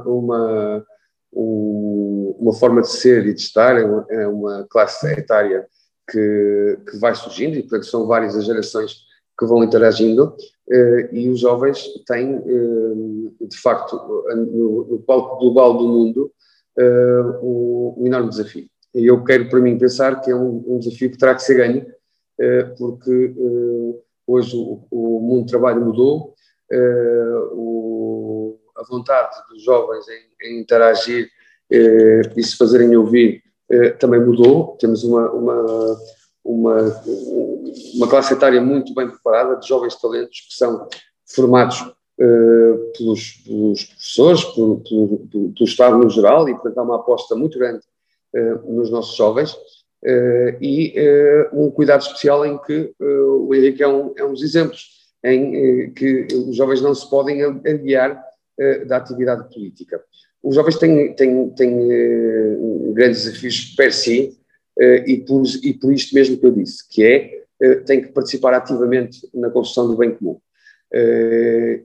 uma, 0.05 0.85
uma 1.31 2.53
forma 2.53 2.81
de 2.81 2.89
ser 2.89 3.25
e 3.25 3.33
de 3.33 3.41
estar, 3.41 3.77
é 3.77 3.83
uma, 3.83 4.05
é 4.09 4.27
uma 4.27 4.65
classe 4.69 5.05
etária 5.07 5.67
que, 6.09 6.79
que, 6.89 6.97
vai 6.97 7.15
surgindo, 7.15 7.55
e 7.55 7.61
portanto 7.61 7.85
são 7.85 8.07
várias 8.07 8.35
as 8.35 8.45
gerações 8.45 9.03
que 9.37 9.45
vão 9.45 9.63
interagindo, 9.63 10.35
eh, 10.69 11.09
e 11.11 11.29
os 11.29 11.39
jovens 11.39 11.87
têm, 12.05 12.35
eh, 12.35 13.45
de 13.47 13.57
facto, 13.57 13.95
no, 14.35 15.03
palco 15.05 15.37
global 15.39 15.77
do 15.77 15.87
mundo, 15.87 16.31
eh, 16.77 17.21
um, 17.41 18.03
enorme 18.05 18.29
desafio. 18.29 18.67
E 18.93 19.05
eu 19.05 19.23
quero, 19.23 19.49
para 19.49 19.59
mim, 19.59 19.77
pensar 19.77 20.21
que 20.21 20.29
é 20.29 20.35
um, 20.35 20.77
desafio 20.79 21.09
que 21.11 21.17
terá 21.17 21.33
que 21.33 21.41
ser 21.41 21.55
ganho, 21.55 21.85
porque 22.77 23.33
hoje 24.27 24.55
o, 24.55 25.19
mundo 25.19 25.45
do 25.45 25.49
trabalho 25.49 25.83
mudou, 25.83 26.35
o, 27.51 28.59
a 28.75 28.83
vontade 28.83 29.35
dos 29.49 29.63
jovens 29.63 30.05
em, 30.07 30.47
em 30.47 30.61
interagir 30.61 31.29
eh, 31.71 32.21
e 32.35 32.43
se 32.43 32.57
fazerem 32.57 32.95
ouvir 32.95 33.41
eh, 33.69 33.91
também 33.91 34.19
mudou. 34.19 34.77
Temos 34.79 35.03
uma, 35.03 35.31
uma, 35.31 35.97
uma, 36.43 37.03
uma 37.95 38.07
classe 38.07 38.33
etária 38.33 38.61
muito 38.61 38.93
bem 38.93 39.07
preparada, 39.07 39.55
de 39.55 39.67
jovens 39.67 39.95
talentos 39.95 40.41
que 40.41 40.55
são 40.55 40.87
formados 41.25 41.83
eh, 42.19 42.91
pelos, 42.97 43.31
pelos, 43.45 43.83
professores, 43.85 44.43
pelo, 44.45 44.81
pelo, 44.81 45.19
pelo, 45.27 45.53
Estado 45.61 45.97
no 45.97 46.09
geral, 46.09 46.47
e 46.49 46.53
portanto 46.53 46.77
há 46.77 46.83
uma 46.83 46.95
aposta 46.97 47.35
muito 47.35 47.57
grande 47.57 47.81
eh, 48.35 48.53
nos 48.65 48.89
nossos 48.89 49.15
jovens. 49.15 49.55
Uh, 50.05 50.59
e 50.59 50.93
uh, 50.99 51.63
um 51.63 51.71
cuidado 51.71 52.01
especial 52.01 52.45
em 52.45 52.57
que 52.57 52.93
uh, 52.99 53.47
o 53.47 53.55
Henrique 53.55 53.81
é 53.81 53.87
um, 53.87 54.13
é 54.17 54.25
um 54.25 54.33
dos 54.33 54.43
exemplos 54.43 55.02
em 55.23 55.91
que 55.93 56.27
os 56.33 56.55
jovens 56.55 56.81
não 56.81 56.93
se 56.93 57.09
podem 57.09 57.41
aliar 57.43 58.21
da 58.87 58.97
atividade 58.97 59.51
política 59.53 60.01
os 60.43 60.55
jovens 60.55 60.77
têm, 60.77 61.13
têm, 61.13 61.49
têm 61.51 61.73
uh, 61.73 62.93
grandes 62.93 63.23
desafios 63.23 63.73
per 63.77 63.93
si 63.93 64.37
e, 65.05 65.17
por, 65.17 65.43
e 65.63 65.73
por 65.73 65.93
isto 65.93 66.15
mesmo 66.15 66.37
que 66.37 66.45
eu 66.47 66.51
disse, 66.51 66.83
que 66.89 67.03
é, 67.05 67.75
têm 67.85 68.01
que 68.01 68.07
participar 68.07 68.55
ativamente 68.55 69.19
na 69.31 69.51
construção 69.51 69.87
do 69.87 69.95
bem 69.95 70.15
comum. 70.15 70.39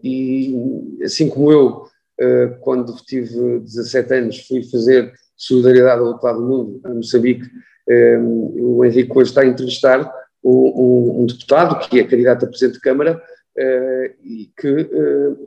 e 0.02 0.56
assim 1.04 1.28
como 1.28 1.52
eu, 1.52 1.84
quando 2.62 2.96
tive 3.04 3.60
17 3.60 4.14
anos, 4.14 4.46
fui 4.48 4.62
fazer 4.64 5.12
solidariedade 5.36 6.00
ao 6.00 6.06
outro 6.06 6.24
lado 6.24 6.40
do 6.40 6.48
mundo, 6.48 6.80
a 6.82 6.88
Moçambique, 6.88 7.44
o 8.56 8.82
Henrique 8.82 9.12
hoje 9.14 9.28
está 9.28 9.42
a 9.42 9.46
entrevistar 9.46 10.10
um, 10.50 11.22
um, 11.22 11.26
deputado 11.26 11.78
que 11.88 12.00
é 12.00 12.04
candidato 12.04 12.44
a 12.44 12.48
Presidente 12.48 12.74
de 12.74 12.80
Câmara 12.80 13.22
e 14.24 14.50
que 14.56 14.88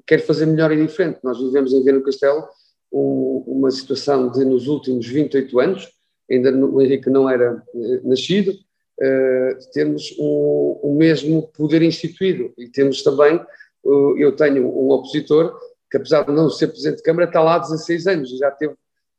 quer 0.06 0.20
fazer 0.20 0.46
melhor 0.46 0.72
e 0.72 0.86
diferente. 0.86 1.20
Nós 1.24 1.40
vivemos 1.40 1.72
em 1.72 1.82
Viana 1.82 2.02
Castelo 2.02 2.46
um, 2.92 3.44
uma 3.48 3.72
situação 3.72 4.30
de, 4.30 4.44
nos 4.44 4.68
últimos 4.68 5.08
28 5.08 5.60
anos, 5.60 5.90
ainda 6.30 6.54
o 6.54 6.82
Henrique 6.82 7.10
não 7.10 7.30
era 7.30 7.64
eh, 7.74 8.02
nascido, 8.04 8.52
uh, 8.52 9.72
termos 9.74 10.16
o 10.18 10.80
um 10.84 10.96
mesmo 10.96 11.48
poder 11.54 11.82
instituído. 11.82 12.54
E 12.58 12.68
temos 12.68 13.02
também, 13.04 13.36
uh, 13.84 14.18
eu 14.18 14.36
tenho 14.36 14.68
um 14.68 14.92
opositor 14.92 15.58
que, 15.90 15.98
apesar 15.98 16.24
de 16.24 16.32
não 16.32 16.50
ser 16.50 16.68
Presidente 16.68 16.98
de 16.98 17.04
Câmara, 17.04 17.28
está 17.28 17.42
lá 17.42 17.56
há 17.56 17.60
16 17.60 18.08
anos 18.08 18.32
e 18.32 18.38
já 18.38 18.52
teve 18.52 18.74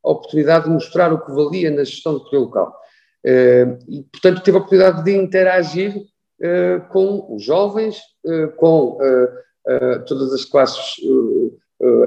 a 0.04 0.10
oportunidade 0.10 0.64
de 0.64 0.70
mostrar 0.70 1.12
o 1.12 1.24
que 1.24 1.32
valia 1.32 1.70
na 1.70 1.84
gestão 1.84 2.14
do 2.14 2.24
poder 2.24 2.38
local. 2.38 2.76
Uh, 3.24 3.78
e, 3.88 4.02
portanto, 4.10 4.42
teve 4.42 4.56
a 4.56 4.60
oportunidade 4.60 5.04
de 5.04 5.16
interagir 5.16 5.94
com 6.90 7.36
os 7.36 7.44
jovens, 7.44 8.00
com 8.56 8.98
todas 10.08 10.32
as 10.32 10.44
classes 10.44 10.96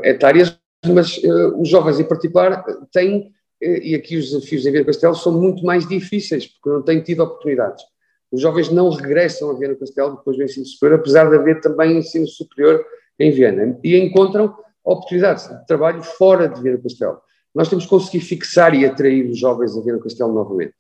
etárias, 0.03 0.59
mas 0.85 1.21
os 1.57 1.69
jovens 1.69 2.01
em 2.01 2.03
particular 2.03 2.65
têm, 2.91 3.31
e 3.61 3.95
aqui 3.95 4.17
os 4.17 4.31
desafios 4.31 4.65
em 4.65 4.71
Viana 4.71 4.87
Castelo 4.87 5.15
são 5.15 5.31
muito 5.31 5.65
mais 5.65 5.87
difíceis, 5.87 6.47
porque 6.47 6.69
não 6.69 6.81
têm 6.81 7.01
tido 7.01 7.23
oportunidades. 7.23 7.81
Os 8.29 8.41
jovens 8.41 8.69
não 8.69 8.89
regressam 8.89 9.51
a 9.51 9.53
Viana 9.53 9.75
Castelo 9.75 10.17
depois 10.17 10.35
do 10.35 10.43
ensino 10.43 10.65
superior, 10.65 10.99
apesar 10.99 11.29
de 11.29 11.37
haver 11.37 11.61
também 11.61 11.97
ensino 11.97 12.27
superior 12.27 12.83
em 13.17 13.31
Viana, 13.31 13.79
e 13.81 13.95
encontram 13.97 14.53
oportunidades 14.83 15.47
de 15.47 15.65
trabalho 15.65 16.03
fora 16.03 16.49
de 16.49 16.61
Viana 16.61 16.81
Castelo. 16.83 17.21
Nós 17.53 17.69
temos 17.69 17.85
que 17.85 17.89
conseguir 17.89 18.19
fixar 18.19 18.75
e 18.75 18.85
atrair 18.85 19.29
os 19.29 19.39
jovens 19.39 19.77
a 19.77 19.81
Viana 19.81 20.01
Castelo 20.01 20.33
novamente. 20.33 20.75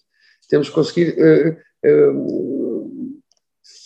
Temos 0.49 0.69
que 0.69 0.75
conseguir 0.75 1.15
uh, 1.83 3.01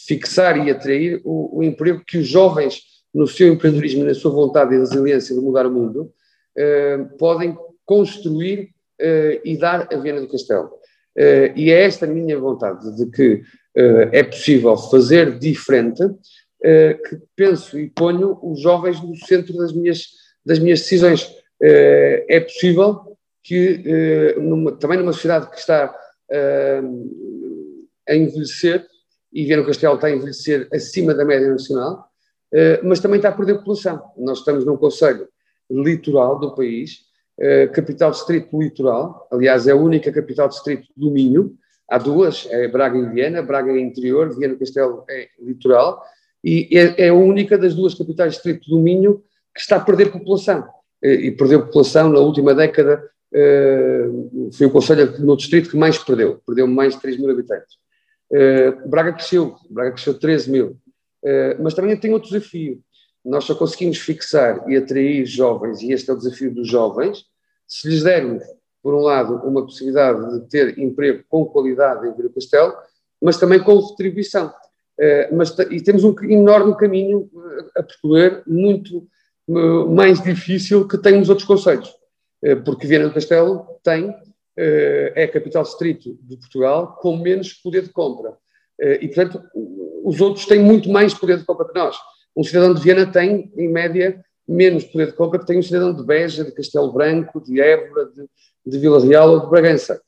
fixar 0.07 0.57
e 0.57 0.71
atrair 0.71 1.21
o, 1.23 1.59
o 1.59 1.63
emprego 1.63 2.03
que 2.05 2.17
os 2.17 2.27
jovens 2.27 2.81
no 3.13 3.27
seu 3.27 3.51
empreendedorismo, 3.51 4.05
na 4.05 4.13
sua 4.13 4.31
vontade 4.31 4.75
e 4.75 4.77
resiliência 4.77 5.35
de 5.35 5.41
mudar 5.41 5.65
o 5.65 5.71
mundo, 5.71 6.11
uh, 6.57 7.17
podem 7.17 7.57
construir 7.85 8.69
e 9.45 9.57
dar 9.57 9.87
a 9.93 9.95
Viana 9.95 10.19
do 10.19 10.27
Castelo. 10.27 10.71
E 11.55 11.71
é 11.71 11.85
esta 11.85 12.05
a 12.05 12.09
minha 12.09 12.37
vontade, 12.37 12.97
de 12.97 13.09
que 13.09 13.41
é 14.11 14.21
possível 14.23 14.75
fazer 14.75 15.39
diferente, 15.39 16.03
que 16.61 17.17
penso 17.33 17.79
e 17.79 17.89
ponho 17.89 18.37
os 18.43 18.59
jovens 18.59 19.01
no 19.01 19.15
centro 19.15 19.55
das 19.55 19.71
minhas, 19.71 20.03
das 20.45 20.59
minhas 20.59 20.81
decisões. 20.81 21.33
é 21.61 22.41
possível 22.41 23.17
que, 23.41 24.35
numa, 24.37 24.73
também 24.73 24.99
numa 24.99 25.13
sociedade 25.13 25.49
que 25.49 25.59
está 25.59 25.95
a 28.07 28.15
envelhecer, 28.15 28.86
e 29.31 29.45
Viana 29.45 29.62
do 29.62 29.67
Castelo 29.67 29.95
está 29.95 30.07
a 30.07 30.12
envelhecer 30.12 30.67
acima 30.74 31.13
da 31.13 31.24
média 31.24 31.50
nacional, 31.50 32.09
eh, 32.51 32.81
mas 32.83 33.00
também 33.00 33.17
está 33.17 33.29
a 33.29 33.33
perder 33.33 33.55
população. 33.55 34.01
Nós 34.17 34.39
estamos 34.39 34.65
num 34.65 34.77
conselho 34.77 35.27
litoral 35.69 36.39
do 36.39 36.55
país, 36.55 37.01
eh, 37.39 37.67
capital 37.67 38.12
distrito 38.12 38.59
litoral, 38.59 39.27
aliás 39.31 39.67
é 39.67 39.71
a 39.71 39.75
única 39.75 40.12
capital 40.12 40.50
distrito 40.50 40.88
do 40.98 41.12
Minho, 41.12 41.55
há 41.88 41.98
duas, 41.98 42.48
é 42.50 42.67
Braga 42.67 42.98
e 42.98 43.09
Viena, 43.09 43.41
Braga 43.41 43.71
é 43.71 43.79
interior, 43.79 44.36
Viena 44.36 44.55
Castelo 44.55 45.05
é 45.09 45.27
litoral, 45.39 46.03
e 46.43 46.67
é, 46.77 47.05
é 47.05 47.09
a 47.09 47.13
única 47.13 47.57
das 47.57 47.75
duas 47.75 47.93
capitais 47.93 48.33
distrito 48.33 48.69
do 48.69 48.79
Minho 48.79 49.24
que 49.53 49.62
está 49.62 49.75
a 49.75 49.79
perder 49.79 50.12
população. 50.12 50.67
Eh, 51.01 51.27
e 51.27 51.31
perdeu 51.31 51.65
população 51.65 52.09
na 52.09 52.19
última 52.19 52.53
década, 52.53 53.01
foi 54.53 54.67
o 54.67 54.71
conselho 54.71 55.19
no 55.19 55.38
distrito 55.38 55.69
que 55.69 55.77
mais 55.77 55.98
perdeu, 55.98 56.41
perdeu 56.45 56.67
mais 56.67 56.95
de 56.95 57.01
3 57.01 57.17
mil 57.17 57.29
habitantes. 57.29 57.77
Braga 58.88 59.13
cresceu, 59.13 59.55
Braga 59.69 59.91
cresceu 59.91 60.17
13 60.17 60.51
mil. 60.51 60.77
Eh, 61.24 61.57
mas 61.59 61.74
também 61.74 61.95
tem 61.98 62.13
outro 62.13 62.29
desafio. 62.29 62.79
Nós 63.24 63.43
só 63.43 63.53
conseguimos 63.53 63.98
fixar 63.98 64.67
e 64.69 64.77
atrair 64.77 65.25
jovens, 65.25 65.81
e 65.81 65.91
este 65.91 66.09
é 66.09 66.13
o 66.13 66.17
desafio 66.17 66.53
dos 66.53 66.67
jovens, 66.67 67.25
se 67.67 67.88
lhes 67.88 68.03
dermos, 68.03 68.43
por 68.81 68.93
um 68.93 69.01
lado, 69.01 69.36
uma 69.45 69.63
possibilidade 69.63 70.39
de 70.39 70.50
ter 70.50 70.79
emprego 70.79 71.24
com 71.27 71.45
qualidade 71.45 72.07
em 72.07 72.13
Vila 72.13 72.29
Castelo, 72.33 72.74
mas 73.21 73.38
também 73.38 73.62
com 73.62 73.77
retribuição. 73.77 74.53
Mas, 75.31 75.57
e 75.69 75.81
temos 75.81 76.03
um 76.03 76.15
enorme 76.24 76.75
caminho 76.75 77.29
a 77.75 77.83
percorrer, 77.83 78.41
muito 78.48 79.05
mais 79.89 80.21
difícil 80.21 80.88
que 80.88 80.98
tem 80.98 81.19
nos 81.19 81.29
outros 81.29 81.48
conselhos, 81.48 81.93
porque 82.63 82.88
Viana 82.88 83.08
do 83.08 83.13
Castelo 83.13 83.65
tem, 83.84 84.15
é 84.58 85.24
a 85.24 85.31
capital 85.31 85.63
distrito 85.63 86.17
de 86.22 86.38
Portugal 86.38 86.98
com 87.01 87.17
menos 87.17 87.53
poder 87.53 87.84
de 87.84 87.89
compra. 87.89 88.38
e, 89.01 89.08
portanto, 89.08 89.41
os 90.03 90.19
outros 90.22 90.46
têm 90.46 90.60
muito 90.60 90.89
mais 90.89 91.13
poder 91.13 91.38
de 91.38 91.46
compra 91.46 91.67
que 91.67 91.77
nós. 91.77 91.98
Um 92.36 92.43
cidadão 92.43 92.74
de 92.74 92.81
Viena 92.81 93.05
tem, 93.05 93.51
em 93.58 93.67
média, 93.67 94.24
menos 94.48 94.84
poder 94.86 95.08
de 95.08 95.13
compra 95.13 95.39
que 95.39 95.46
tem 95.46 95.60
um 95.60 95.63
cidadão 95.63 95.93
de 95.93 96.03
Beja, 96.03 96.43
de 96.43 96.51
Castelo 96.51 96.91
Branco, 96.91 97.41
de 97.41 97.62
Évora, 97.62 98.05
de, 98.05 98.25
de 98.65 98.77
Vila 98.79 99.05
Real 99.05 99.31
ou 99.31 99.39
de 99.41 99.50
Bragança. 99.50 100.01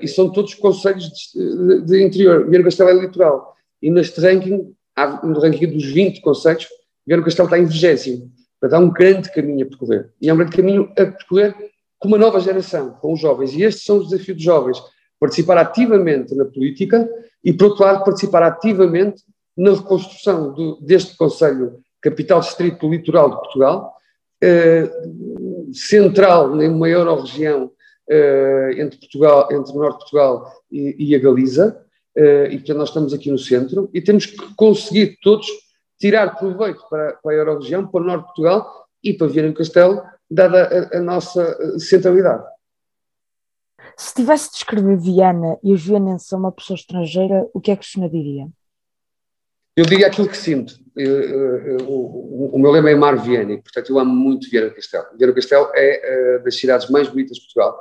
E 0.00 0.08
são 0.08 0.30
todos 0.30 0.54
conselhos 0.54 1.08
de, 1.34 1.82
de, 1.82 2.02
interior. 2.02 2.48
Viana 2.48 2.64
Castelo 2.64 2.90
é 2.90 2.94
litoral. 2.94 3.54
E 3.80 3.90
neste 3.90 4.20
ranking, 4.20 4.74
no 5.22 5.40
ranking 5.40 5.66
dos 5.66 5.84
20 5.84 6.20
conselhos, 6.20 6.68
Viana 7.06 7.24
Castelo 7.24 7.46
está 7.46 7.58
em 7.58 7.64
20. 7.64 8.30
Portanto, 8.60 8.78
há 8.78 8.84
um 8.84 8.90
grande 8.90 9.32
caminho 9.32 9.64
a 9.64 9.68
percorrer. 9.68 10.10
E 10.20 10.28
é 10.28 10.34
um 10.34 10.36
grande 10.36 10.56
caminho 10.56 10.92
a 10.92 11.06
percorrer 11.06 11.54
com 11.98 12.08
uma 12.08 12.18
nova 12.18 12.38
geração, 12.40 12.90
com 13.00 13.12
os 13.12 13.20
jovens. 13.20 13.54
E 13.54 13.62
estes 13.62 13.84
são 13.84 13.98
os 13.98 14.08
desafios 14.08 14.36
dos 14.36 14.44
jovens. 14.44 14.82
Participar 15.18 15.58
ativamente 15.58 16.34
na 16.34 16.44
política 16.44 17.08
e, 17.42 17.52
por 17.52 17.68
outro 17.68 17.84
lado, 17.84 18.04
participar 18.04 18.42
ativamente 18.42 19.22
na 19.56 19.72
reconstrução 19.72 20.52
do, 20.52 20.80
deste 20.80 21.16
Conselho 21.16 21.80
Capital 22.00 22.40
Distrito 22.40 22.88
Litoral 22.88 23.30
de 23.30 23.36
Portugal, 23.36 23.94
eh, 24.42 24.90
central, 25.72 26.54
nem 26.54 26.68
uma 26.68 26.88
euro-região 26.88 27.70
entre 28.76 28.98
Portugal, 28.98 29.48
entre 29.52 29.72
o 29.72 29.78
Norte 29.78 29.98
de 29.98 30.10
Portugal 30.10 30.52
e, 30.72 30.96
e 30.98 31.14
a 31.14 31.18
Galiza, 31.20 31.80
e 32.50 32.56
portanto 32.56 32.78
nós 32.78 32.88
estamos 32.88 33.14
aqui 33.14 33.30
no 33.30 33.38
centro 33.38 33.88
e 33.94 34.00
temos 34.00 34.26
que 34.26 34.54
conseguir 34.56 35.16
todos 35.22 35.46
tirar 36.00 36.34
proveito 36.36 36.82
para, 36.88 37.12
para 37.22 37.32
a 37.32 37.34
euro-região, 37.34 37.86
para 37.86 38.00
o 38.00 38.04
Norte 38.04 38.20
de 38.20 38.26
Portugal 38.26 38.86
e 39.04 39.12
para 39.12 39.26
Viana 39.26 39.48
do 39.50 39.54
Castelo, 39.54 40.02
dada 40.30 40.88
a, 40.92 40.98
a 40.98 41.00
nossa 41.00 41.78
centralidade. 41.78 42.44
Se 43.96 44.14
tivesse 44.14 44.46
de 44.46 44.54
descrever 44.54 44.96
Viana 44.96 45.58
e 45.62 45.74
os 45.74 45.84
vianenses 45.84 46.32
a 46.32 46.36
uma 46.36 46.50
pessoa 46.50 46.74
estrangeira, 46.74 47.46
o 47.52 47.60
que 47.60 47.70
é 47.70 47.76
que 47.76 47.84
o 47.84 47.88
senhor 47.88 48.08
diria? 48.08 48.48
Eu 49.76 49.84
diria 49.84 50.06
aquilo 50.06 50.28
que 50.28 50.36
sinto. 50.36 50.74
Eu, 50.96 51.20
eu, 51.20 51.76
o, 51.88 52.54
o, 52.54 52.58
meu 52.58 52.70
lema 52.70 52.90
é 52.90 52.94
Mar 52.94 53.16
Viana, 53.16 53.52
e, 53.52 53.62
portanto 53.62 53.90
eu 53.90 53.98
amo 53.98 54.14
muito 54.14 54.50
Viana 54.50 54.68
do 54.68 54.74
Castelo. 54.74 55.06
Viana 55.16 55.32
do 55.32 55.36
Castelo 55.36 55.70
é 55.74 56.38
uh, 56.38 56.44
das 56.44 56.56
cidades 56.56 56.88
mais 56.90 57.08
bonitas 57.08 57.36
de 57.36 57.42
Portugal. 57.44 57.78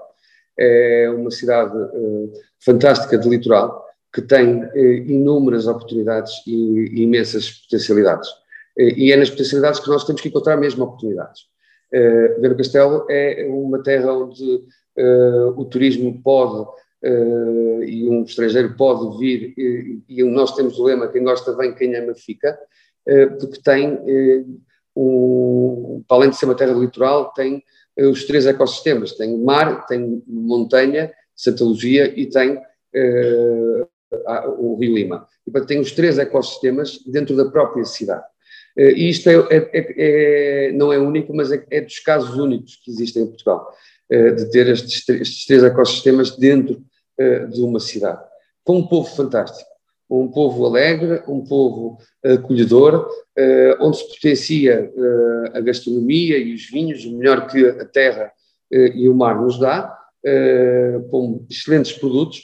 É 0.58 1.10
uma 1.10 1.32
cidade 1.32 1.76
uh, 1.76 2.34
fantástica 2.60 3.18
de 3.18 3.30
litoral, 3.30 3.89
que 4.14 4.22
tem 4.22 4.64
uh, 4.64 4.78
inúmeras 4.78 5.68
oportunidades 5.68 6.32
e, 6.48 7.04
imensas 7.04 7.50
potencialidades. 7.52 8.30
e 8.78 9.12
é 9.12 9.16
nas 9.16 9.30
potencialidades 9.30 9.80
que 9.80 9.90
nós 9.90 10.06
temos 10.06 10.22
que 10.22 10.30
encontrar 10.30 10.58
mesmo 10.58 10.84
oportunidades. 10.84 11.50
Uh, 11.92 12.40
Viana 12.40 12.50
do 12.50 12.58
Castelo 12.58 13.06
é 13.10 13.48
uma 13.50 13.82
terra 13.82 14.14
onde 14.14 14.44
uh, 14.46 15.60
o 15.60 15.66
turismo 15.66 16.22
pode 16.22 16.62
uh, 16.62 17.84
e 17.84 18.08
um 18.08 18.24
estrangeiro 18.24 18.76
pode 18.76 19.18
vir, 19.18 19.54
e, 19.58 20.00
e, 20.08 20.24
nós 20.24 20.56
temos 20.56 20.78
o 20.78 20.84
lema: 20.84 21.08
quem 21.08 21.24
gosta 21.24 21.56
vem, 21.56 21.74
quem 21.74 21.96
ama 21.96 22.14
fica, 22.14 22.58
porque 23.40 23.60
tem, 23.64 23.98
um, 24.96 26.04
para 26.08 26.18
além 26.18 26.30
de 26.30 26.36
ser 26.36 26.46
uma 26.46 26.54
terra 26.54 26.74
litoral, 26.74 27.34
tem 27.34 27.64
os 27.98 28.26
três 28.26 28.46
ecossistemas: 28.46 29.14
tem 29.14 29.36
mar, 29.36 29.88
tem 29.88 30.22
montanha, 30.28 31.12
Santa 31.36 31.64
Luzia 31.64 32.14
e 32.16 32.28
tem 32.28 32.62
o 34.58 34.78
Rio 34.80 34.96
Lima. 34.96 35.28
E, 35.46 35.52
portanto, 35.52 35.68
tem 35.68 35.80
os 35.80 35.92
três 35.92 36.18
ecossistemas 36.18 37.00
dentro 37.06 37.36
da 37.36 37.46
própria 37.46 37.86
cidade. 37.86 38.24
E 38.78 39.10
isto 39.10 39.30
é, 39.30 39.36
é, 39.50 39.70
é, 39.74 40.72
não 40.72 40.94
é 40.94 40.98
único, 40.98 41.36
mas 41.36 41.52
é, 41.52 41.66
é, 41.70 41.82
dos 41.82 42.00
casos 42.00 42.38
únicos 42.38 42.78
que 42.78 42.92
existem 42.92 43.24
em 43.24 43.28
Portugal. 43.28 43.68
Eh, 44.10 44.32
de 44.32 44.50
ter 44.50 44.68
estes, 44.68 45.08
estes 45.08 45.46
três 45.46 45.64
ecossistemas 45.64 46.36
dentro 46.36 46.82
eh, 47.18 47.46
de 47.46 47.62
uma 47.62 47.80
cidade. 47.80 48.20
Com 48.64 48.78
um 48.80 48.88
povo 48.88 49.08
fantástico, 49.16 49.70
um 50.10 50.28
povo 50.28 50.66
alegre, 50.66 51.22
um 51.28 51.44
povo 51.44 52.00
acolhedor, 52.26 53.08
eh, 53.38 53.78
onde 53.80 53.98
se 53.98 54.10
potencia 54.10 54.92
a 55.54 55.60
gastronomia 55.60 56.40
e 56.40 56.56
os 56.56 56.68
vinhos, 56.68 57.06
melhor 57.06 57.48
que 57.48 57.64
a 57.64 57.86
terra 57.86 58.32
e 58.72 59.08
o 59.10 59.16
mar 59.16 59.42
nos 59.42 59.60
dá, 59.60 59.98
com 61.10 61.44
excelentes 61.50 61.94
produtos, 61.94 62.44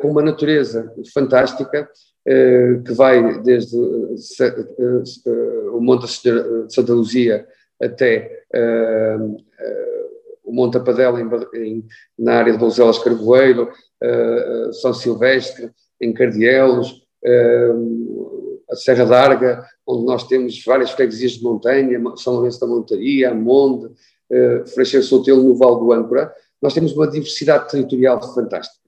com 0.00 0.10
uma 0.10 0.22
natureza 0.22 0.92
fantástica, 1.12 1.88
que 2.24 2.92
vai 2.92 3.42
desde 3.42 3.76
o 3.76 5.78
Monte 5.80 6.06
de 6.06 6.74
Santa 6.74 6.92
Luzia 6.92 7.46
até 7.82 8.44
o 10.44 10.52
Monte 10.52 10.76
Apadela 10.76 11.18
na 12.18 12.34
área 12.34 12.52
de 12.52 12.58
Donzelas 12.58 12.98
Carvoeiro, 12.98 13.70
São 14.80 14.92
Silvestre, 14.92 15.70
em 16.00 16.12
Cardielos, 16.12 17.02
a 18.70 18.76
Serra 18.76 19.04
d'Arga, 19.04 19.64
onde 19.86 20.04
nós 20.04 20.26
temos 20.26 20.62
várias 20.64 20.90
freguesias 20.90 21.32
de 21.32 21.42
montanha, 21.42 22.00
São 22.16 22.34
Lourenço 22.34 22.60
da 22.60 22.66
Montaria, 22.66 23.30
Amonde, 23.30 23.86
uh, 23.86 25.02
Sotelo 25.02 25.42
no 25.42 25.56
Val 25.56 25.78
do 25.78 25.92
Âncora, 25.92 26.32
nós 26.60 26.72
temos 26.72 26.92
uma 26.92 27.08
diversidade 27.08 27.70
territorial 27.70 28.20
fantástica. 28.34 28.83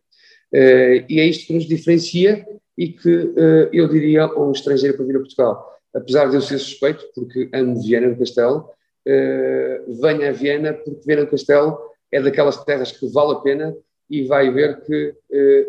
Uh, 0.56 1.04
e 1.06 1.20
é 1.20 1.26
isto 1.26 1.46
que 1.46 1.52
nos 1.52 1.66
diferencia 1.66 2.46
e 2.78 2.88
que 2.88 3.14
uh, 3.14 3.68
eu 3.74 3.86
diria 3.88 4.22
a 4.22 4.40
um 4.40 4.52
estrangeiro 4.52 4.96
para 4.96 5.04
vir 5.04 5.16
a 5.16 5.18
Portugal. 5.18 5.78
Apesar 5.94 6.30
de 6.30 6.36
eu 6.36 6.40
ser 6.40 6.58
suspeito, 6.58 7.04
porque 7.14 7.50
amo 7.52 7.78
Viana 7.82 8.08
do 8.08 8.18
Castelo, 8.18 8.70
uh, 9.06 10.00
venha 10.00 10.30
a 10.30 10.32
Viena, 10.32 10.72
porque 10.72 11.02
Viena 11.04 11.26
do 11.26 11.30
Castelo 11.30 11.78
é 12.10 12.22
daquelas 12.22 12.64
terras 12.64 12.90
que 12.90 13.06
vale 13.06 13.32
a 13.32 13.40
pena 13.40 13.76
e 14.08 14.24
vai 14.24 14.50
ver 14.50 14.80
que 14.82 15.14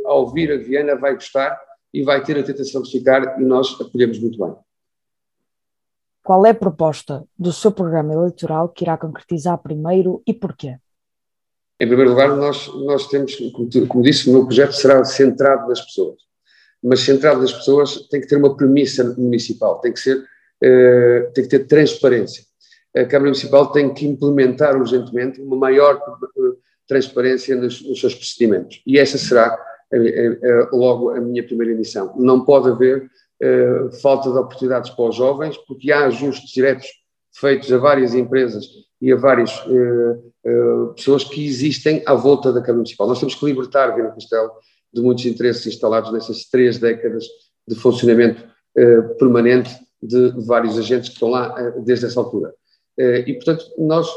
ao 0.05 0.31
vir 0.31 0.51
a 0.51 0.57
Viena 0.57 0.95
vai 0.95 1.15
gostar 1.15 1.59
e 1.91 2.03
vai 2.03 2.23
ter 2.23 2.37
a 2.37 2.43
tentação 2.43 2.83
de 2.83 2.91
ficar 2.91 3.41
e 3.41 3.43
nós 3.43 3.75
acolhemos 3.81 4.19
muito 4.19 4.37
bem. 4.37 4.55
Qual 6.23 6.45
é 6.45 6.51
a 6.51 6.55
proposta 6.55 7.25
do 7.37 7.51
seu 7.51 7.71
programa 7.71 8.13
eleitoral 8.13 8.69
que 8.69 8.85
irá 8.85 8.95
concretizar 8.95 9.57
primeiro 9.57 10.21
e 10.27 10.35
porquê? 10.35 10.77
Em 11.79 11.87
primeiro 11.87 12.11
lugar, 12.11 12.35
nós, 12.35 12.67
nós 12.85 13.07
temos, 13.07 13.35
como 13.87 14.01
disse, 14.01 14.29
o 14.29 14.33
meu 14.33 14.45
projeto 14.45 14.73
será 14.73 15.03
centrado 15.03 15.67
nas 15.67 15.81
pessoas. 15.81 16.17
Mas 16.83 17.01
centrado 17.01 17.41
nas 17.41 17.53
pessoas 17.53 18.07
tem 18.09 18.21
que 18.21 18.27
ter 18.27 18.37
uma 18.37 18.55
premissa 18.55 19.03
municipal, 19.17 19.79
tem 19.79 19.93
que, 19.93 19.99
ser, 19.99 20.17
uh, 20.17 21.31
tem 21.33 21.43
que 21.43 21.49
ter 21.49 21.65
transparência 21.65 22.47
a 23.01 23.05
Câmara 23.05 23.29
Municipal 23.29 23.71
tem 23.71 23.93
que 23.93 24.05
implementar 24.05 24.75
urgentemente 24.75 25.41
uma 25.41 25.55
maior 25.55 25.95
eh, 25.95 26.57
transparência 26.87 27.55
nos, 27.55 27.81
nos 27.81 27.99
seus 27.99 28.15
procedimentos. 28.15 28.81
E 28.85 28.97
essa 28.97 29.17
será 29.17 29.57
eh, 29.91 30.39
eh, 30.41 30.69
logo 30.71 31.09
a 31.09 31.19
minha 31.19 31.43
primeira 31.43 31.75
missão. 31.75 32.13
Não 32.17 32.43
pode 32.43 32.69
haver 32.69 33.09
falta 34.01 34.31
de 34.31 34.37
oportunidades 34.39 34.89
para 34.89 35.09
os 35.09 35.15
jovens, 35.15 35.55
porque 35.67 35.91
há 35.91 36.05
ajustes 36.05 36.49
diretos 36.49 36.87
feitos 37.31 37.71
a 37.71 37.77
várias 37.77 38.15
empresas 38.15 38.65
e 39.01 39.11
a 39.11 39.15
várias 39.15 39.51
pessoas 40.95 41.23
que 41.23 41.45
existem 41.45 42.01
à 42.05 42.13
volta 42.13 42.51
da 42.51 42.61
Câmara 42.61 42.77
Municipal. 42.77 43.07
Nós 43.07 43.19
temos 43.19 43.35
que 43.35 43.45
libertar 43.45 43.95
Vila 43.95 44.11
Castelo 44.11 44.51
de 44.93 45.01
muitos 45.01 45.25
interesses 45.25 45.65
instalados 45.67 46.11
nessas 46.11 46.45
três 46.45 46.77
décadas 46.77 47.25
de 47.67 47.75
funcionamento 47.75 48.43
permanente 49.19 49.75
de 50.01 50.29
vários 50.45 50.77
agentes 50.77 51.09
que 51.09 51.15
estão 51.15 51.29
lá 51.29 51.53
desde 51.79 52.05
essa 52.05 52.19
altura. 52.19 52.53
E, 52.97 53.33
portanto, 53.33 53.65
nós 53.77 54.07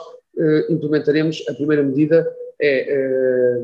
implementaremos, 0.68 1.44
a 1.48 1.54
primeira 1.54 1.82
medida 1.82 2.30
é 2.60 3.62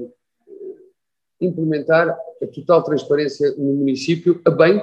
implementar 1.40 2.08
a 2.10 2.46
total 2.46 2.82
transparência 2.82 3.54
no 3.56 3.74
município, 3.74 4.40
a 4.44 4.50
bem, 4.50 4.82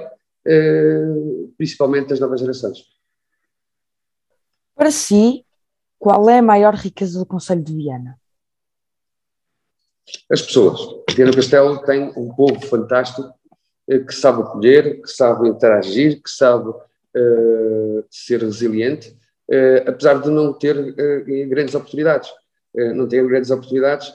principalmente 1.56 2.08
das 2.08 2.20
novas 2.20 2.40
gerações. 2.40 2.78
Para 4.74 4.90
si, 4.90 5.43
qual 6.04 6.28
é 6.28 6.40
a 6.40 6.42
maior 6.42 6.74
riqueza 6.74 7.18
do 7.18 7.24
Conselho 7.24 7.62
de 7.62 7.74
Viana? 7.74 8.20
As 10.30 10.42
pessoas. 10.42 10.78
Viana 11.16 11.32
Castelo 11.32 11.78
tem 11.78 12.12
um 12.14 12.28
povo 12.34 12.60
fantástico 12.60 13.32
que 13.88 14.12
sabe 14.12 14.42
acolher, 14.42 15.00
que 15.00 15.08
sabe 15.08 15.48
interagir, 15.48 16.22
que 16.22 16.28
sabe 16.28 16.68
uh, 16.68 18.04
ser 18.10 18.42
resiliente 18.42 19.16
uh, 19.50 19.88
apesar 19.88 20.20
de 20.20 20.28
não 20.28 20.52
ter 20.52 20.76
uh, 20.76 21.48
grandes 21.48 21.74
oportunidades. 21.74 22.30
Não 22.76 23.06
ter 23.06 23.24
grandes 23.24 23.52
oportunidades, 23.52 24.12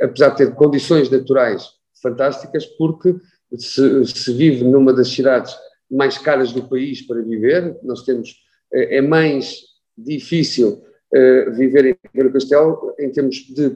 apesar 0.00 0.28
de 0.28 0.36
ter 0.36 0.54
condições 0.54 1.10
naturais 1.10 1.70
fantásticas, 2.00 2.64
porque 2.64 3.16
se, 3.58 4.06
se, 4.06 4.32
vive 4.32 4.62
numa 4.62 4.92
das 4.92 5.08
cidades 5.08 5.52
mais 5.90 6.16
caras 6.16 6.52
do 6.52 6.62
país 6.68 7.02
para 7.02 7.20
viver, 7.20 7.76
nós 7.82 8.04
temos, 8.04 8.36
é 8.72 9.00
mais 9.00 9.62
difícil 9.98 10.86
viver 11.54 11.86
em 11.86 11.96
Ribeiro 12.08 12.32
Castelo 12.32 12.94
em 12.98 13.10
termos 13.10 13.36
de 13.36 13.70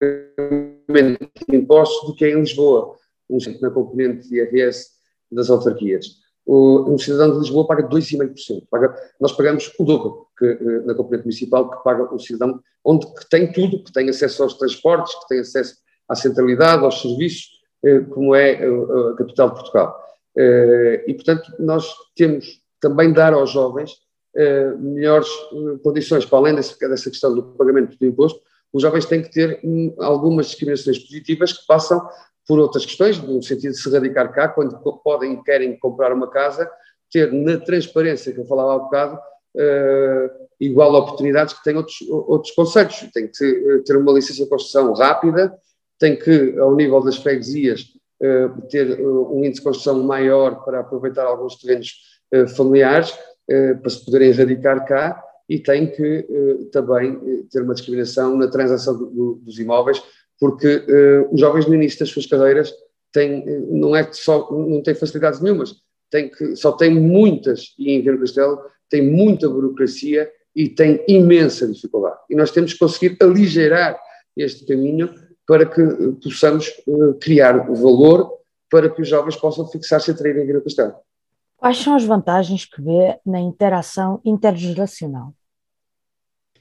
pagamento 0.00 1.30
de 1.48 1.56
impostos 1.56 2.08
do 2.08 2.16
que 2.16 2.24
é 2.24 2.30
em 2.30 2.40
Lisboa, 2.40 2.96
um 3.28 3.38
na 3.60 3.70
componente 3.70 4.28
de 4.28 4.36
IRS 4.36 4.90
das 5.30 5.50
autarquias 5.50 6.24
um 6.46 6.98
cidadão 6.98 7.32
de 7.32 7.38
Lisboa 7.38 7.66
paga 7.66 7.88
2,5%. 7.88 8.66
Paga, 8.70 8.94
nós 9.20 9.32
pagamos 9.32 9.72
o 9.78 9.84
dobro 9.84 10.26
que, 10.38 10.44
eh, 10.44 10.80
na 10.84 10.94
componente 10.94 11.24
municipal 11.24 11.70
que 11.70 11.82
paga 11.82 12.14
o 12.14 12.18
cidadão, 12.18 12.60
onde 12.84 13.06
que 13.14 13.28
tem 13.30 13.50
tudo, 13.50 13.82
que 13.82 13.92
tem 13.92 14.08
acesso 14.10 14.42
aos 14.42 14.54
transportes, 14.54 15.14
que 15.20 15.28
tem 15.28 15.40
acesso 15.40 15.76
à 16.08 16.14
centralidade, 16.14 16.84
aos 16.84 17.00
serviços, 17.00 17.48
eh, 17.84 18.00
como 18.00 18.34
é 18.34 18.62
eh, 18.62 18.66
a 19.12 19.16
capital 19.16 19.50
de 19.50 19.54
Portugal. 19.54 20.00
E, 20.36 21.14
portanto, 21.14 21.52
nós 21.60 21.94
temos 22.16 22.60
também 22.80 23.12
dar 23.12 23.32
aos 23.32 23.50
jovens 23.50 23.92
melhores 24.80 25.28
condições, 25.82 26.24
para 26.24 26.38
além 26.38 26.54
dessa, 26.54 26.76
dessa 26.88 27.08
questão 27.08 27.34
do 27.34 27.42
pagamento 27.54 27.96
do 27.96 28.06
imposto, 28.06 28.40
os 28.72 28.82
jovens 28.82 29.06
têm 29.06 29.22
que 29.22 29.30
ter 29.30 29.60
hum, 29.62 29.94
algumas 30.00 30.46
discriminações 30.46 30.98
positivas 30.98 31.52
que 31.52 31.64
passam 31.64 32.04
por 32.46 32.58
outras 32.58 32.84
questões, 32.84 33.18
no 33.18 33.42
sentido 33.42 33.72
de 33.72 33.80
se 33.80 33.88
radicar 33.88 34.32
cá, 34.32 34.48
quando 34.48 34.76
podem 35.02 35.42
querem 35.42 35.78
comprar 35.78 36.12
uma 36.12 36.28
casa, 36.28 36.68
ter 37.10 37.32
na 37.32 37.58
transparência 37.58 38.32
que 38.32 38.40
eu 38.40 38.44
falava 38.44 38.74
há 38.74 38.78
bocado, 38.78 39.14
uh, 39.16 40.44
igual 40.60 40.94
oportunidades 40.94 41.54
que 41.54 41.62
têm 41.62 41.76
outros, 41.76 42.00
outros 42.10 42.52
conselhos. 42.52 43.08
Tem 43.12 43.28
que 43.28 43.44
eh, 43.44 43.82
ter 43.84 43.96
uma 43.96 44.12
licença 44.12 44.42
de 44.42 44.48
construção 44.48 44.92
rápida, 44.92 45.56
tem 45.98 46.16
que, 46.16 46.58
ao 46.58 46.74
nível 46.74 47.00
das 47.00 47.16
freguesias, 47.16 47.82
uh, 48.20 48.68
ter 48.68 49.00
uh, 49.00 49.34
um 49.34 49.44
índice 49.44 49.60
de 49.60 49.62
construção 49.62 50.02
maior 50.02 50.64
para 50.64 50.80
aproveitar 50.80 51.24
alguns 51.24 51.56
terrenos 51.56 52.12
familiares, 52.56 53.16
para 53.46 53.90
se 53.90 54.04
poderem 54.04 54.32
radicar 54.32 54.86
cá, 54.86 55.22
e 55.48 55.58
tem 55.58 55.90
que 55.90 56.26
também 56.72 57.44
ter 57.50 57.62
uma 57.62 57.74
discriminação 57.74 58.36
na 58.36 58.48
transação 58.48 58.96
do, 58.96 59.06
do, 59.06 59.34
dos 59.42 59.58
imóveis, 59.58 60.02
porque 60.40 60.84
os 61.30 61.38
jovens 61.38 61.66
no 61.66 61.74
início 61.74 61.98
das 61.98 62.08
suas 62.08 62.26
carreiras 62.26 62.72
têm, 63.12 63.44
não 63.70 63.94
é 63.94 64.04
que 64.04 64.16
só, 64.16 64.50
não 64.50 64.82
têm 64.82 64.94
facilidades 64.94 65.40
nenhumas, 65.40 65.74
tem 66.10 66.30
que, 66.30 66.56
só 66.56 66.72
tem 66.72 66.94
muitas, 66.94 67.74
e 67.78 67.92
em 67.92 68.02
Viana 68.02 68.18
Castelo 68.18 68.58
tem 68.88 69.02
muita 69.02 69.48
burocracia 69.48 70.30
e 70.54 70.68
tem 70.68 71.04
imensa 71.08 71.66
dificuldade. 71.66 72.16
E 72.30 72.34
nós 72.34 72.50
temos 72.50 72.72
que 72.72 72.78
conseguir 72.78 73.16
aligerar 73.20 73.98
este 74.36 74.64
caminho 74.64 75.12
para 75.46 75.66
que 75.66 75.82
possamos 76.22 76.72
criar 77.20 77.66
valor 77.70 78.32
para 78.70 78.88
que 78.88 79.02
os 79.02 79.08
jovens 79.08 79.36
possam 79.36 79.68
fixar-se 79.68 80.10
a 80.10 80.14
trair 80.14 80.36
em 80.38 80.46
Vila 80.46 80.60
Castelo. 80.60 80.94
Quais 81.64 81.78
são 81.78 81.94
as 81.94 82.04
vantagens 82.04 82.66
que 82.66 82.82
vê 82.82 83.18
na 83.24 83.40
interação 83.40 84.20
intergeracional? 84.22 85.32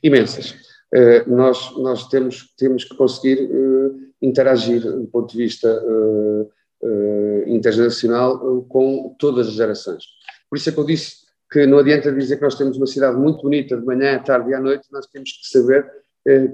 Imensas. 0.01 0.51
Uh, 0.95 1.29
nós, 1.29 1.75
nós 1.75 2.07
temos, 2.07 2.55
temos 2.57 2.85
que 2.85 2.95
conseguir 2.95 3.51
uh, 3.51 3.99
interagir 4.21 4.81
do 4.81 5.05
ponto 5.07 5.29
de 5.29 5.37
vista 5.37 5.67
uh, 5.67 6.49
intergeracional 7.47 8.61
com 8.69 9.13
todas 9.19 9.49
as 9.49 9.55
gerações. 9.55 10.05
Por 10.49 10.55
isso 10.57 10.69
é 10.69 10.71
que 10.71 10.79
eu 10.79 10.85
disse 10.85 11.17
que 11.51 11.65
não 11.65 11.79
adianta 11.79 12.09
dizer 12.09 12.37
que 12.37 12.43
nós 12.43 12.55
temos 12.55 12.77
uma 12.77 12.87
cidade 12.87 13.17
muito 13.17 13.41
bonita 13.41 13.75
de 13.75 13.85
manhã, 13.85 14.15
à 14.15 14.19
tarde 14.19 14.51
e 14.51 14.53
à 14.53 14.61
noite, 14.61 14.87
nós 14.89 15.05
temos 15.07 15.33
que 15.33 15.49
saber 15.49 15.85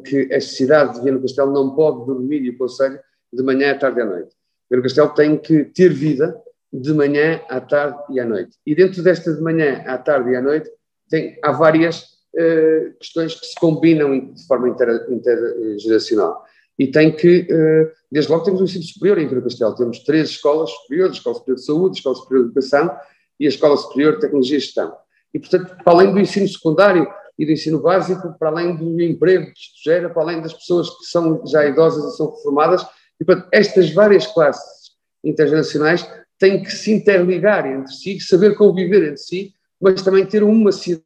que 0.04 0.34
a 0.34 0.42
cidade 0.42 0.96
de 0.96 1.04
Viana 1.04 1.22
Castelo 1.22 1.54
não 1.54 1.76
pode 1.76 2.04
dormir 2.04 2.42
e 2.42 2.50
o 2.50 2.58
Conselho 2.58 3.00
de 3.32 3.44
manhã, 3.44 3.74
à 3.74 3.78
tarde 3.78 4.00
e 4.00 4.02
à 4.02 4.06
noite. 4.06 4.36
Pedro 4.68 4.82
Castelo 4.82 5.10
tem 5.10 5.38
que 5.38 5.66
ter 5.66 5.94
vida 5.94 6.36
de 6.72 6.94
manhã, 6.94 7.42
à 7.50 7.60
tarde 7.60 7.98
e 8.12 8.20
à 8.20 8.26
noite. 8.26 8.58
E 8.66 8.76
dentro 8.76 9.02
desta 9.02 9.34
de 9.34 9.42
manhã, 9.42 9.84
à 9.88 9.98
tarde 9.98 10.32
e 10.32 10.36
à 10.36 10.42
noite, 10.42 10.70
tem, 11.10 11.38
há 11.44 11.52
várias 11.52 12.04
uh, 12.36 12.98
questões 13.00 13.36
que 13.36 13.46
se 13.46 13.56
combinam 13.56 14.34
de 14.34 14.46
forma 14.46 14.70
intergeracional. 15.10 16.46
E 16.78 16.88
tem 16.88 17.12
que, 17.14 17.42
uh, 17.52 17.92
desde 18.12 18.32
logo, 18.32 18.44
temos 18.44 18.62
um 18.62 18.66
ensino 18.66 18.84
superior 18.84 19.18
em 19.18 19.28
Pedro 19.28 19.44
Castelo. 19.44 19.76
Temos 19.76 20.00
três 20.00 20.30
escolas 20.30 20.70
superiores: 20.70 21.16
a 21.16 21.18
Escola 21.18 21.36
Superior 21.36 21.56
de 21.58 21.66
Saúde, 21.66 21.90
a 21.90 21.98
Escola 21.98 22.16
Superior 22.16 22.44
de 22.44 22.52
Educação 22.52 22.98
e 23.40 23.46
a 23.46 23.50
Escola 23.50 23.78
Superior 23.78 24.14
de 24.16 24.22
Tecnologia 24.22 24.58
e 24.58 24.62
Gestão. 24.62 24.96
E, 25.34 25.40
portanto, 25.40 25.76
para 25.84 25.94
além 25.94 26.14
do 26.14 26.20
ensino 26.20 26.48
secundário 26.48 27.08
e 27.38 27.46
do 27.46 27.52
ensino 27.52 27.82
básico, 27.82 28.34
para 28.38 28.50
além 28.50 28.76
do 28.76 29.02
emprego 29.02 29.46
que 29.46 29.60
isto 29.60 29.84
gera, 29.84 30.10
para 30.10 30.22
além 30.22 30.42
das 30.42 30.54
pessoas 30.54 30.90
que 30.90 31.06
são 31.06 31.46
já 31.48 31.66
idosas 31.66 32.14
e 32.14 32.18
são 32.18 32.32
reformadas, 32.32 32.86
e, 33.20 33.26
portanto, 33.26 33.48
estas 33.52 33.92
várias 33.94 34.28
classes 34.28 34.92
intergeracionais 35.24 36.08
têm 36.40 36.64
que 36.64 36.72
se 36.72 36.92
interligar 36.92 37.68
entre 37.68 37.94
si, 37.94 38.20
saber 38.20 38.56
conviver 38.56 39.04
entre 39.04 39.18
si, 39.18 39.54
mas 39.80 40.02
também 40.02 40.26
ter 40.26 40.42
uma 40.42 40.72
cidade, 40.72 41.04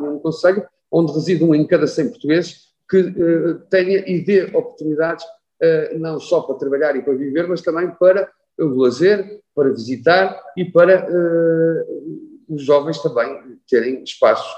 um 0.00 0.18
conselho, 0.18 0.64
onde 0.90 1.12
reside 1.12 1.44
um 1.44 1.54
em 1.54 1.66
cada 1.66 1.86
100 1.86 2.08
portugueses, 2.10 2.68
que 2.88 3.00
uh, 3.00 3.58
tenha 3.68 4.02
e 4.06 4.24
dê 4.24 4.44
oportunidades 4.44 5.24
uh, 5.24 5.98
não 5.98 6.18
só 6.18 6.40
para 6.40 6.56
trabalhar 6.56 6.96
e 6.96 7.02
para 7.02 7.12
viver, 7.12 7.46
mas 7.46 7.60
também 7.60 7.90
para 7.90 8.30
o 8.58 8.68
lazer, 8.76 9.40
para 9.54 9.70
visitar 9.70 10.40
e 10.56 10.64
para 10.64 11.06
uh, 11.06 12.54
os 12.54 12.62
jovens 12.62 12.98
também 13.02 13.58
terem 13.68 14.02
espaços 14.02 14.48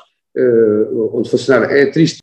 onde 1.12 1.28
funcionar. 1.28 1.72
É 1.72 1.86
triste 1.86 2.22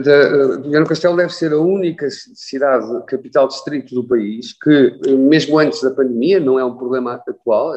da, 0.00 0.56
Viana 0.58 0.86
Castelo 0.86 1.16
deve 1.16 1.34
ser 1.34 1.52
a 1.52 1.58
única 1.58 2.08
cidade, 2.10 2.86
capital 3.06 3.46
distrito 3.46 3.94
do 3.94 4.06
país, 4.06 4.52
que, 4.52 4.98
mesmo 5.16 5.58
antes 5.58 5.82
da 5.82 5.90
pandemia, 5.90 6.40
não 6.40 6.58
é 6.58 6.64
um 6.64 6.76
problema 6.76 7.14
atual, 7.14 7.72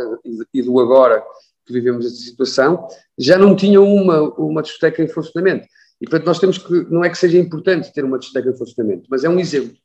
e 0.54 0.62
do 0.62 0.80
agora 0.80 1.24
que 1.66 1.74
vivemos 1.74 2.06
esta 2.06 2.18
situação, 2.18 2.88
já 3.18 3.38
não 3.38 3.56
tinha 3.56 3.82
uma, 3.82 4.22
uma 4.36 4.62
discoteca 4.62 5.02
em 5.02 5.08
funcionamento. 5.08 5.68
E, 6.00 6.06
portanto, 6.06 6.28
nós 6.28 6.40
temos 6.40 6.58
que, 6.58 6.74
não 6.90 7.04
é 7.04 7.10
que 7.10 7.18
seja 7.18 7.38
importante 7.38 7.92
ter 7.92 8.06
uma 8.06 8.20
discoteca 8.20 8.50
em 8.50 8.58
funcionamento, 8.58 9.08
mas 9.10 9.24
é 9.24 9.30
um 9.30 9.40
exemplo, 9.40 9.76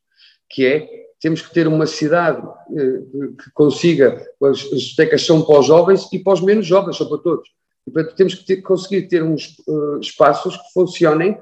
que 0.49 0.67
é, 0.67 0.89
temos 1.21 1.43
que 1.43 1.53
ter 1.53 1.67
uma 1.67 1.87
cidade 1.87 2.47
eh, 2.77 3.01
que 3.43 3.51
consiga, 3.53 4.27
as 4.43 4.59
discotecas 4.59 5.25
são 5.25 5.43
para 5.43 5.61
os 5.61 5.67
jovens 5.67 6.09
e 6.13 6.19
para 6.19 6.33
os 6.33 6.41
menos 6.41 6.67
jovens, 6.67 6.97
são 6.97 7.09
para 7.09 7.19
todos. 7.19 7.49
E, 7.87 7.91
portanto, 7.91 8.17
temos 8.17 8.35
que 8.35 8.45
ter, 8.45 8.57
conseguir 8.63 9.03
ter 9.09 9.23
uns 9.23 9.57
uh, 9.67 9.99
espaços 10.01 10.57
que 10.57 10.73
funcionem 10.73 11.39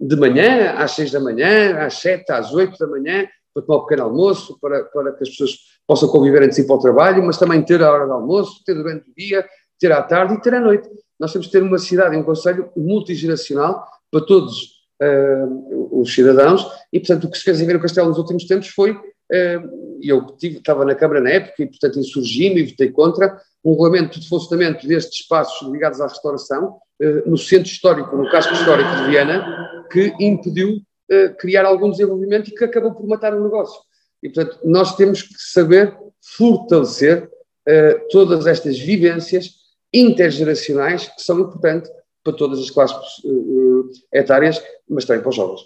de 0.00 0.16
manhã, 0.16 0.72
às 0.76 0.92
seis 0.92 1.10
da 1.10 1.20
manhã, 1.20 1.78
às 1.78 1.94
sete, 1.94 2.30
às 2.32 2.52
oito 2.52 2.78
da 2.78 2.86
manhã, 2.86 3.26
para 3.52 3.62
tomar 3.62 3.78
um 3.78 3.82
pequeno 3.86 4.02
almoço, 4.04 4.58
para, 4.60 4.84
para 4.84 5.12
que 5.12 5.22
as 5.22 5.30
pessoas 5.30 5.56
possam 5.86 6.08
conviver 6.08 6.42
entre 6.42 6.54
si 6.54 6.66
para 6.66 6.76
o 6.76 6.80
trabalho, 6.80 7.22
mas 7.24 7.38
também 7.38 7.62
ter 7.62 7.82
a 7.82 7.90
hora 7.90 8.06
do 8.06 8.12
almoço, 8.12 8.62
ter 8.64 8.74
durante 8.74 9.10
o 9.10 9.14
dia, 9.14 9.46
ter 9.78 9.92
à 9.92 10.02
tarde 10.02 10.34
e 10.34 10.40
ter 10.40 10.54
à 10.54 10.60
noite. 10.60 10.88
Nós 11.18 11.32
temos 11.32 11.46
que 11.46 11.52
ter 11.52 11.62
uma 11.62 11.78
cidade 11.78 12.14
e 12.14 12.18
um 12.18 12.22
conselho 12.22 12.70
multigeracional 12.76 13.86
para 14.10 14.24
todos 14.24 14.76
uh, 15.02 16.00
os 16.00 16.12
cidadãos 16.14 16.66
e, 16.92 16.98
portanto, 16.98 17.24
o 17.24 17.30
que 17.30 17.38
se 17.38 17.44
fez 17.44 17.60
em 17.60 17.66
Ver 17.66 17.76
o 17.76 17.80
Castelo 17.80 18.08
nos 18.08 18.18
últimos 18.18 18.46
tempos 18.46 18.68
foi, 18.68 18.98
uh, 19.32 19.98
eu 20.02 20.26
tive, 20.38 20.58
estava 20.58 20.84
na 20.84 20.94
Câmara 20.94 21.20
na 21.20 21.30
época 21.30 21.62
e, 21.62 21.66
portanto, 21.66 21.98
insurgi-me 21.98 22.60
e 22.60 22.66
votei 22.66 22.90
contra 22.90 23.40
um 23.64 23.72
regulamento 23.72 24.20
de 24.20 24.28
funcionamento 24.28 24.86
destes 24.86 25.20
espaços 25.20 25.68
ligados 25.68 26.00
à 26.00 26.06
restauração, 26.06 26.78
eh, 27.00 27.22
no 27.26 27.36
centro 27.36 27.68
histórico, 27.68 28.16
no 28.16 28.30
casco 28.30 28.54
histórico 28.54 28.88
de 28.96 29.10
Viana, 29.10 29.84
que 29.90 30.14
impediu 30.20 30.80
eh, 31.10 31.30
criar 31.30 31.64
algum 31.64 31.90
desenvolvimento 31.90 32.48
e 32.48 32.54
que 32.54 32.64
acabou 32.64 32.94
por 32.94 33.06
matar 33.08 33.34
o 33.34 33.42
negócio. 33.42 33.80
E, 34.22 34.28
portanto, 34.28 34.60
nós 34.64 34.94
temos 34.94 35.22
que 35.22 35.34
saber 35.36 35.96
fortalecer 36.36 37.28
eh, 37.66 37.94
todas 38.10 38.46
estas 38.46 38.78
vivências 38.78 39.56
intergeracionais 39.92 41.08
que 41.08 41.22
são 41.22 41.40
importantes 41.40 41.90
para 42.22 42.32
todas 42.32 42.60
as 42.60 42.70
classes 42.70 43.22
etárias, 44.12 44.62
mas 44.88 45.04
também 45.04 45.22
para 45.22 45.30
os 45.30 45.36
jovens. 45.36 45.60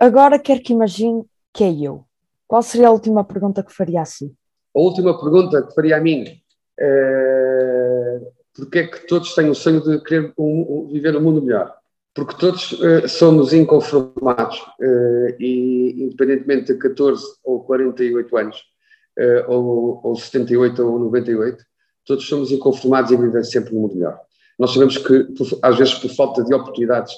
Agora 0.00 0.38
quero 0.38 0.60
que 0.60 0.72
imagine 0.72 1.24
que 1.52 1.64
é 1.64 1.72
eu. 1.72 2.04
Qual 2.46 2.62
seria 2.62 2.88
a 2.88 2.92
última 2.92 3.24
pergunta 3.24 3.62
que 3.62 3.72
faria 3.72 4.02
a 4.02 4.04
si? 4.04 4.32
A 4.74 4.80
última 4.80 5.18
pergunta 5.18 5.62
que 5.62 5.74
faria 5.74 5.96
a 5.96 6.00
mim 6.00 6.24
porque 8.56 8.78
é 8.78 8.86
que 8.86 9.06
todos 9.06 9.34
têm 9.34 9.50
o 9.50 9.54
sonho 9.54 9.82
de 9.82 10.02
querer 10.02 10.32
um, 10.38 10.88
viver 10.90 11.14
um 11.16 11.20
mundo 11.20 11.42
melhor? 11.42 11.74
Porque 12.14 12.36
todos 12.38 12.72
uh, 12.72 13.06
somos 13.06 13.52
inconformados 13.52 14.58
uh, 14.80 15.36
e, 15.38 16.04
independentemente 16.04 16.72
de 16.72 16.78
14 16.78 17.22
ou 17.44 17.62
48 17.64 18.36
anos, 18.38 18.56
uh, 19.18 19.52
ou, 19.52 20.00
ou 20.02 20.16
78 20.16 20.82
ou 20.82 20.98
98, 20.98 21.62
todos 22.06 22.26
somos 22.26 22.50
inconformados 22.50 23.12
em 23.12 23.20
viver 23.20 23.44
sempre 23.44 23.74
um 23.74 23.80
mundo 23.80 23.94
melhor. 23.94 24.18
Nós 24.58 24.72
sabemos 24.72 24.96
que, 24.96 25.24
por, 25.24 25.46
às 25.60 25.76
vezes, 25.76 25.94
por 25.94 26.08
falta 26.10 26.42
de 26.42 26.54
oportunidades 26.54 27.12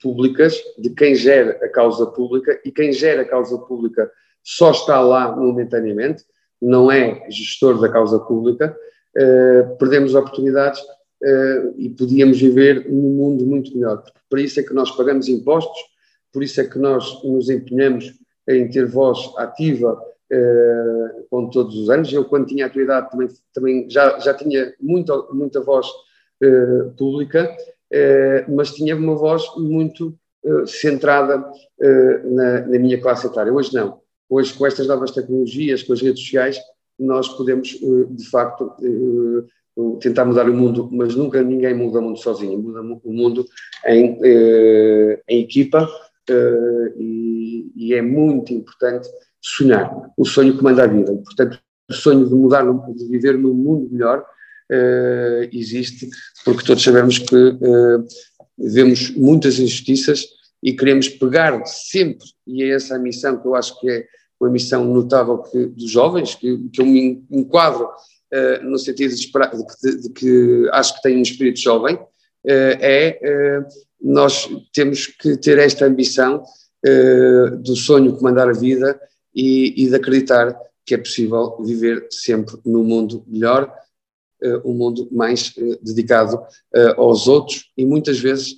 públicas, 0.00 0.56
de 0.78 0.90
quem 0.90 1.14
gera 1.14 1.58
a 1.64 1.68
causa 1.68 2.06
pública, 2.06 2.60
e 2.64 2.70
quem 2.70 2.92
gera 2.92 3.22
a 3.22 3.24
causa 3.24 3.58
pública 3.58 4.10
só 4.44 4.70
está 4.70 5.00
lá 5.00 5.34
momentaneamente, 5.34 6.24
não 6.60 6.90
é 6.90 7.28
gestor 7.28 7.80
da 7.80 7.88
causa 7.88 8.18
pública, 8.18 8.76
uh, 9.16 9.76
perdemos 9.76 10.14
oportunidades 10.14 10.80
uh, 10.80 11.74
e 11.76 11.90
podíamos 11.90 12.40
viver 12.40 12.88
num 12.88 13.10
mundo 13.10 13.46
muito 13.46 13.74
melhor. 13.74 14.02
Por 14.28 14.38
isso 14.38 14.58
é 14.60 14.62
que 14.62 14.74
nós 14.74 14.90
pagamos 14.90 15.28
impostos, 15.28 15.78
por 16.32 16.42
isso 16.42 16.60
é 16.60 16.64
que 16.64 16.78
nós 16.78 17.22
nos 17.24 17.48
empenhamos 17.48 18.12
em 18.48 18.68
ter 18.70 18.86
voz 18.86 19.18
ativa 19.36 20.00
com 21.30 21.48
todos 21.48 21.74
os 21.74 21.88
anos. 21.88 22.12
Eu, 22.12 22.24
quando 22.24 22.46
tinha 22.46 22.66
a 22.66 22.68
tua 22.68 22.82
idade, 22.82 23.10
também, 23.10 23.28
também 23.52 23.90
já, 23.90 24.18
já 24.18 24.34
tinha 24.34 24.74
muita, 24.78 25.16
muita 25.32 25.60
voz 25.62 25.86
pública, 26.98 27.50
mas 28.48 28.72
tinha 28.72 28.96
uma 28.96 29.14
voz 29.14 29.42
muito 29.56 30.14
centrada 30.66 31.44
na, 32.24 32.60
na 32.66 32.78
minha 32.78 33.00
classe 33.00 33.26
etária. 33.26 33.52
Hoje 33.52 33.74
não. 33.74 34.00
Hoje, 34.28 34.52
com 34.52 34.66
estas 34.66 34.86
novas 34.86 35.10
tecnologias, 35.10 35.82
com 35.82 35.94
as 35.94 36.02
redes 36.02 36.22
sociais, 36.22 36.58
nós 36.98 37.28
podemos, 37.28 37.78
eh, 37.82 38.06
de 38.10 38.28
facto, 38.28 38.72
eh, 38.82 39.88
tentar 40.00 40.24
mudar 40.24 40.48
o 40.50 40.54
mundo, 40.54 40.88
mas 40.92 41.14
nunca 41.14 41.40
ninguém 41.42 41.72
muda 41.72 42.00
o 42.00 42.02
mundo 42.02 42.18
sozinho, 42.18 42.58
muda 42.58 42.80
o 42.82 43.12
mundo 43.12 43.46
em, 43.86 44.18
eh, 44.22 45.22
em 45.28 45.40
equipa 45.40 45.88
e, 46.98 47.72
e, 47.74 47.94
é 47.94 48.02
muito 48.02 48.52
importante 48.52 49.08
sonhar, 49.40 49.90
o 50.16 50.26
sonho 50.26 50.56
que 50.58 50.62
manda 50.62 50.82
a 50.82 50.86
vida. 50.86 51.14
Portanto, 51.24 51.58
o 51.88 51.94
sonho 51.94 52.28
de 52.28 52.34
mudar, 52.34 52.64
de 52.92 53.08
viver 53.08 53.38
num 53.38 53.54
mundo 53.54 53.88
melhor 53.90 54.26
existe, 55.52 56.08
porque 56.44 56.64
todos 56.64 56.82
sabemos 56.82 57.18
que 57.18 57.58
vemos 58.58 59.10
muitas 59.10 59.58
injustiças 59.58 60.26
e 60.62 60.72
queremos 60.72 61.08
pegar 61.08 61.64
sempre, 61.66 62.26
e 62.46 62.64
é 62.64 62.70
essa 62.70 62.96
a 62.96 62.98
missão 62.98 63.40
que 63.40 63.46
eu 63.46 63.54
acho 63.54 63.78
que 63.80 63.88
é 63.88 64.06
uma 64.40 64.50
missão 64.50 64.84
notável 64.84 65.38
que, 65.38 65.66
dos 65.66 65.90
jovens, 65.90 66.34
que, 66.34 66.68
que 66.72 66.80
eu 66.80 66.86
me 66.86 67.24
enquadro 67.30 67.84
uh, 67.84 68.64
no 68.64 68.78
sentido 68.78 69.14
de, 69.14 69.26
de, 69.26 70.02
de, 70.02 70.10
que 70.10 70.68
acho 70.72 70.96
que 70.96 71.02
tem 71.02 71.18
um 71.18 71.22
espírito 71.22 71.60
jovem, 71.60 71.96
uh, 71.96 72.08
é 72.44 73.18
uh, 73.22 73.66
nós 74.00 74.48
temos 74.72 75.06
que 75.06 75.36
ter 75.36 75.58
esta 75.58 75.86
ambição 75.86 76.42
do 77.64 77.74
sonho 77.74 78.16
comandar 78.16 78.48
a 78.48 78.52
vida 78.52 78.98
e, 79.34 79.74
e 79.84 79.88
de 79.88 79.96
acreditar 79.96 80.56
que 80.86 80.94
é 80.94 80.98
possível 80.98 81.60
viver 81.60 82.06
sempre 82.08 82.56
num 82.64 82.84
mundo 82.84 83.24
melhor 83.26 83.68
um 84.64 84.74
mundo 84.74 85.08
mais 85.10 85.54
dedicado 85.82 86.40
aos 86.96 87.26
outros 87.26 87.70
e 87.76 87.84
muitas 87.84 88.18
vezes 88.18 88.54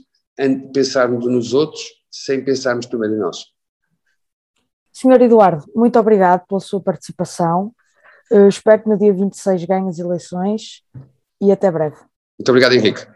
pensarmos 0.73 1.27
nos 1.27 1.53
outros 1.55 1.83
sem 2.11 2.45
pensarmos 2.45 2.87
primeiro 2.87 3.15
em 3.15 3.19
nós. 3.19 3.47
Senhor 4.93 5.21
Eduardo, 5.23 5.65
muito 5.75 5.99
obrigado 5.99 6.47
pela 6.47 6.61
sua 6.61 6.81
participação. 6.81 7.73
Espero 8.49 8.83
que 8.83 8.89
no 8.89 8.99
dia 8.99 9.13
26 9.13 9.65
ganhe 9.65 9.89
as 9.89 9.99
eleições 9.99 10.83
e 11.41 11.51
até 11.51 11.71
breve. 11.71 11.97
Muito 12.39 12.49
obrigado, 12.49 12.73
Henrique. 12.73 13.07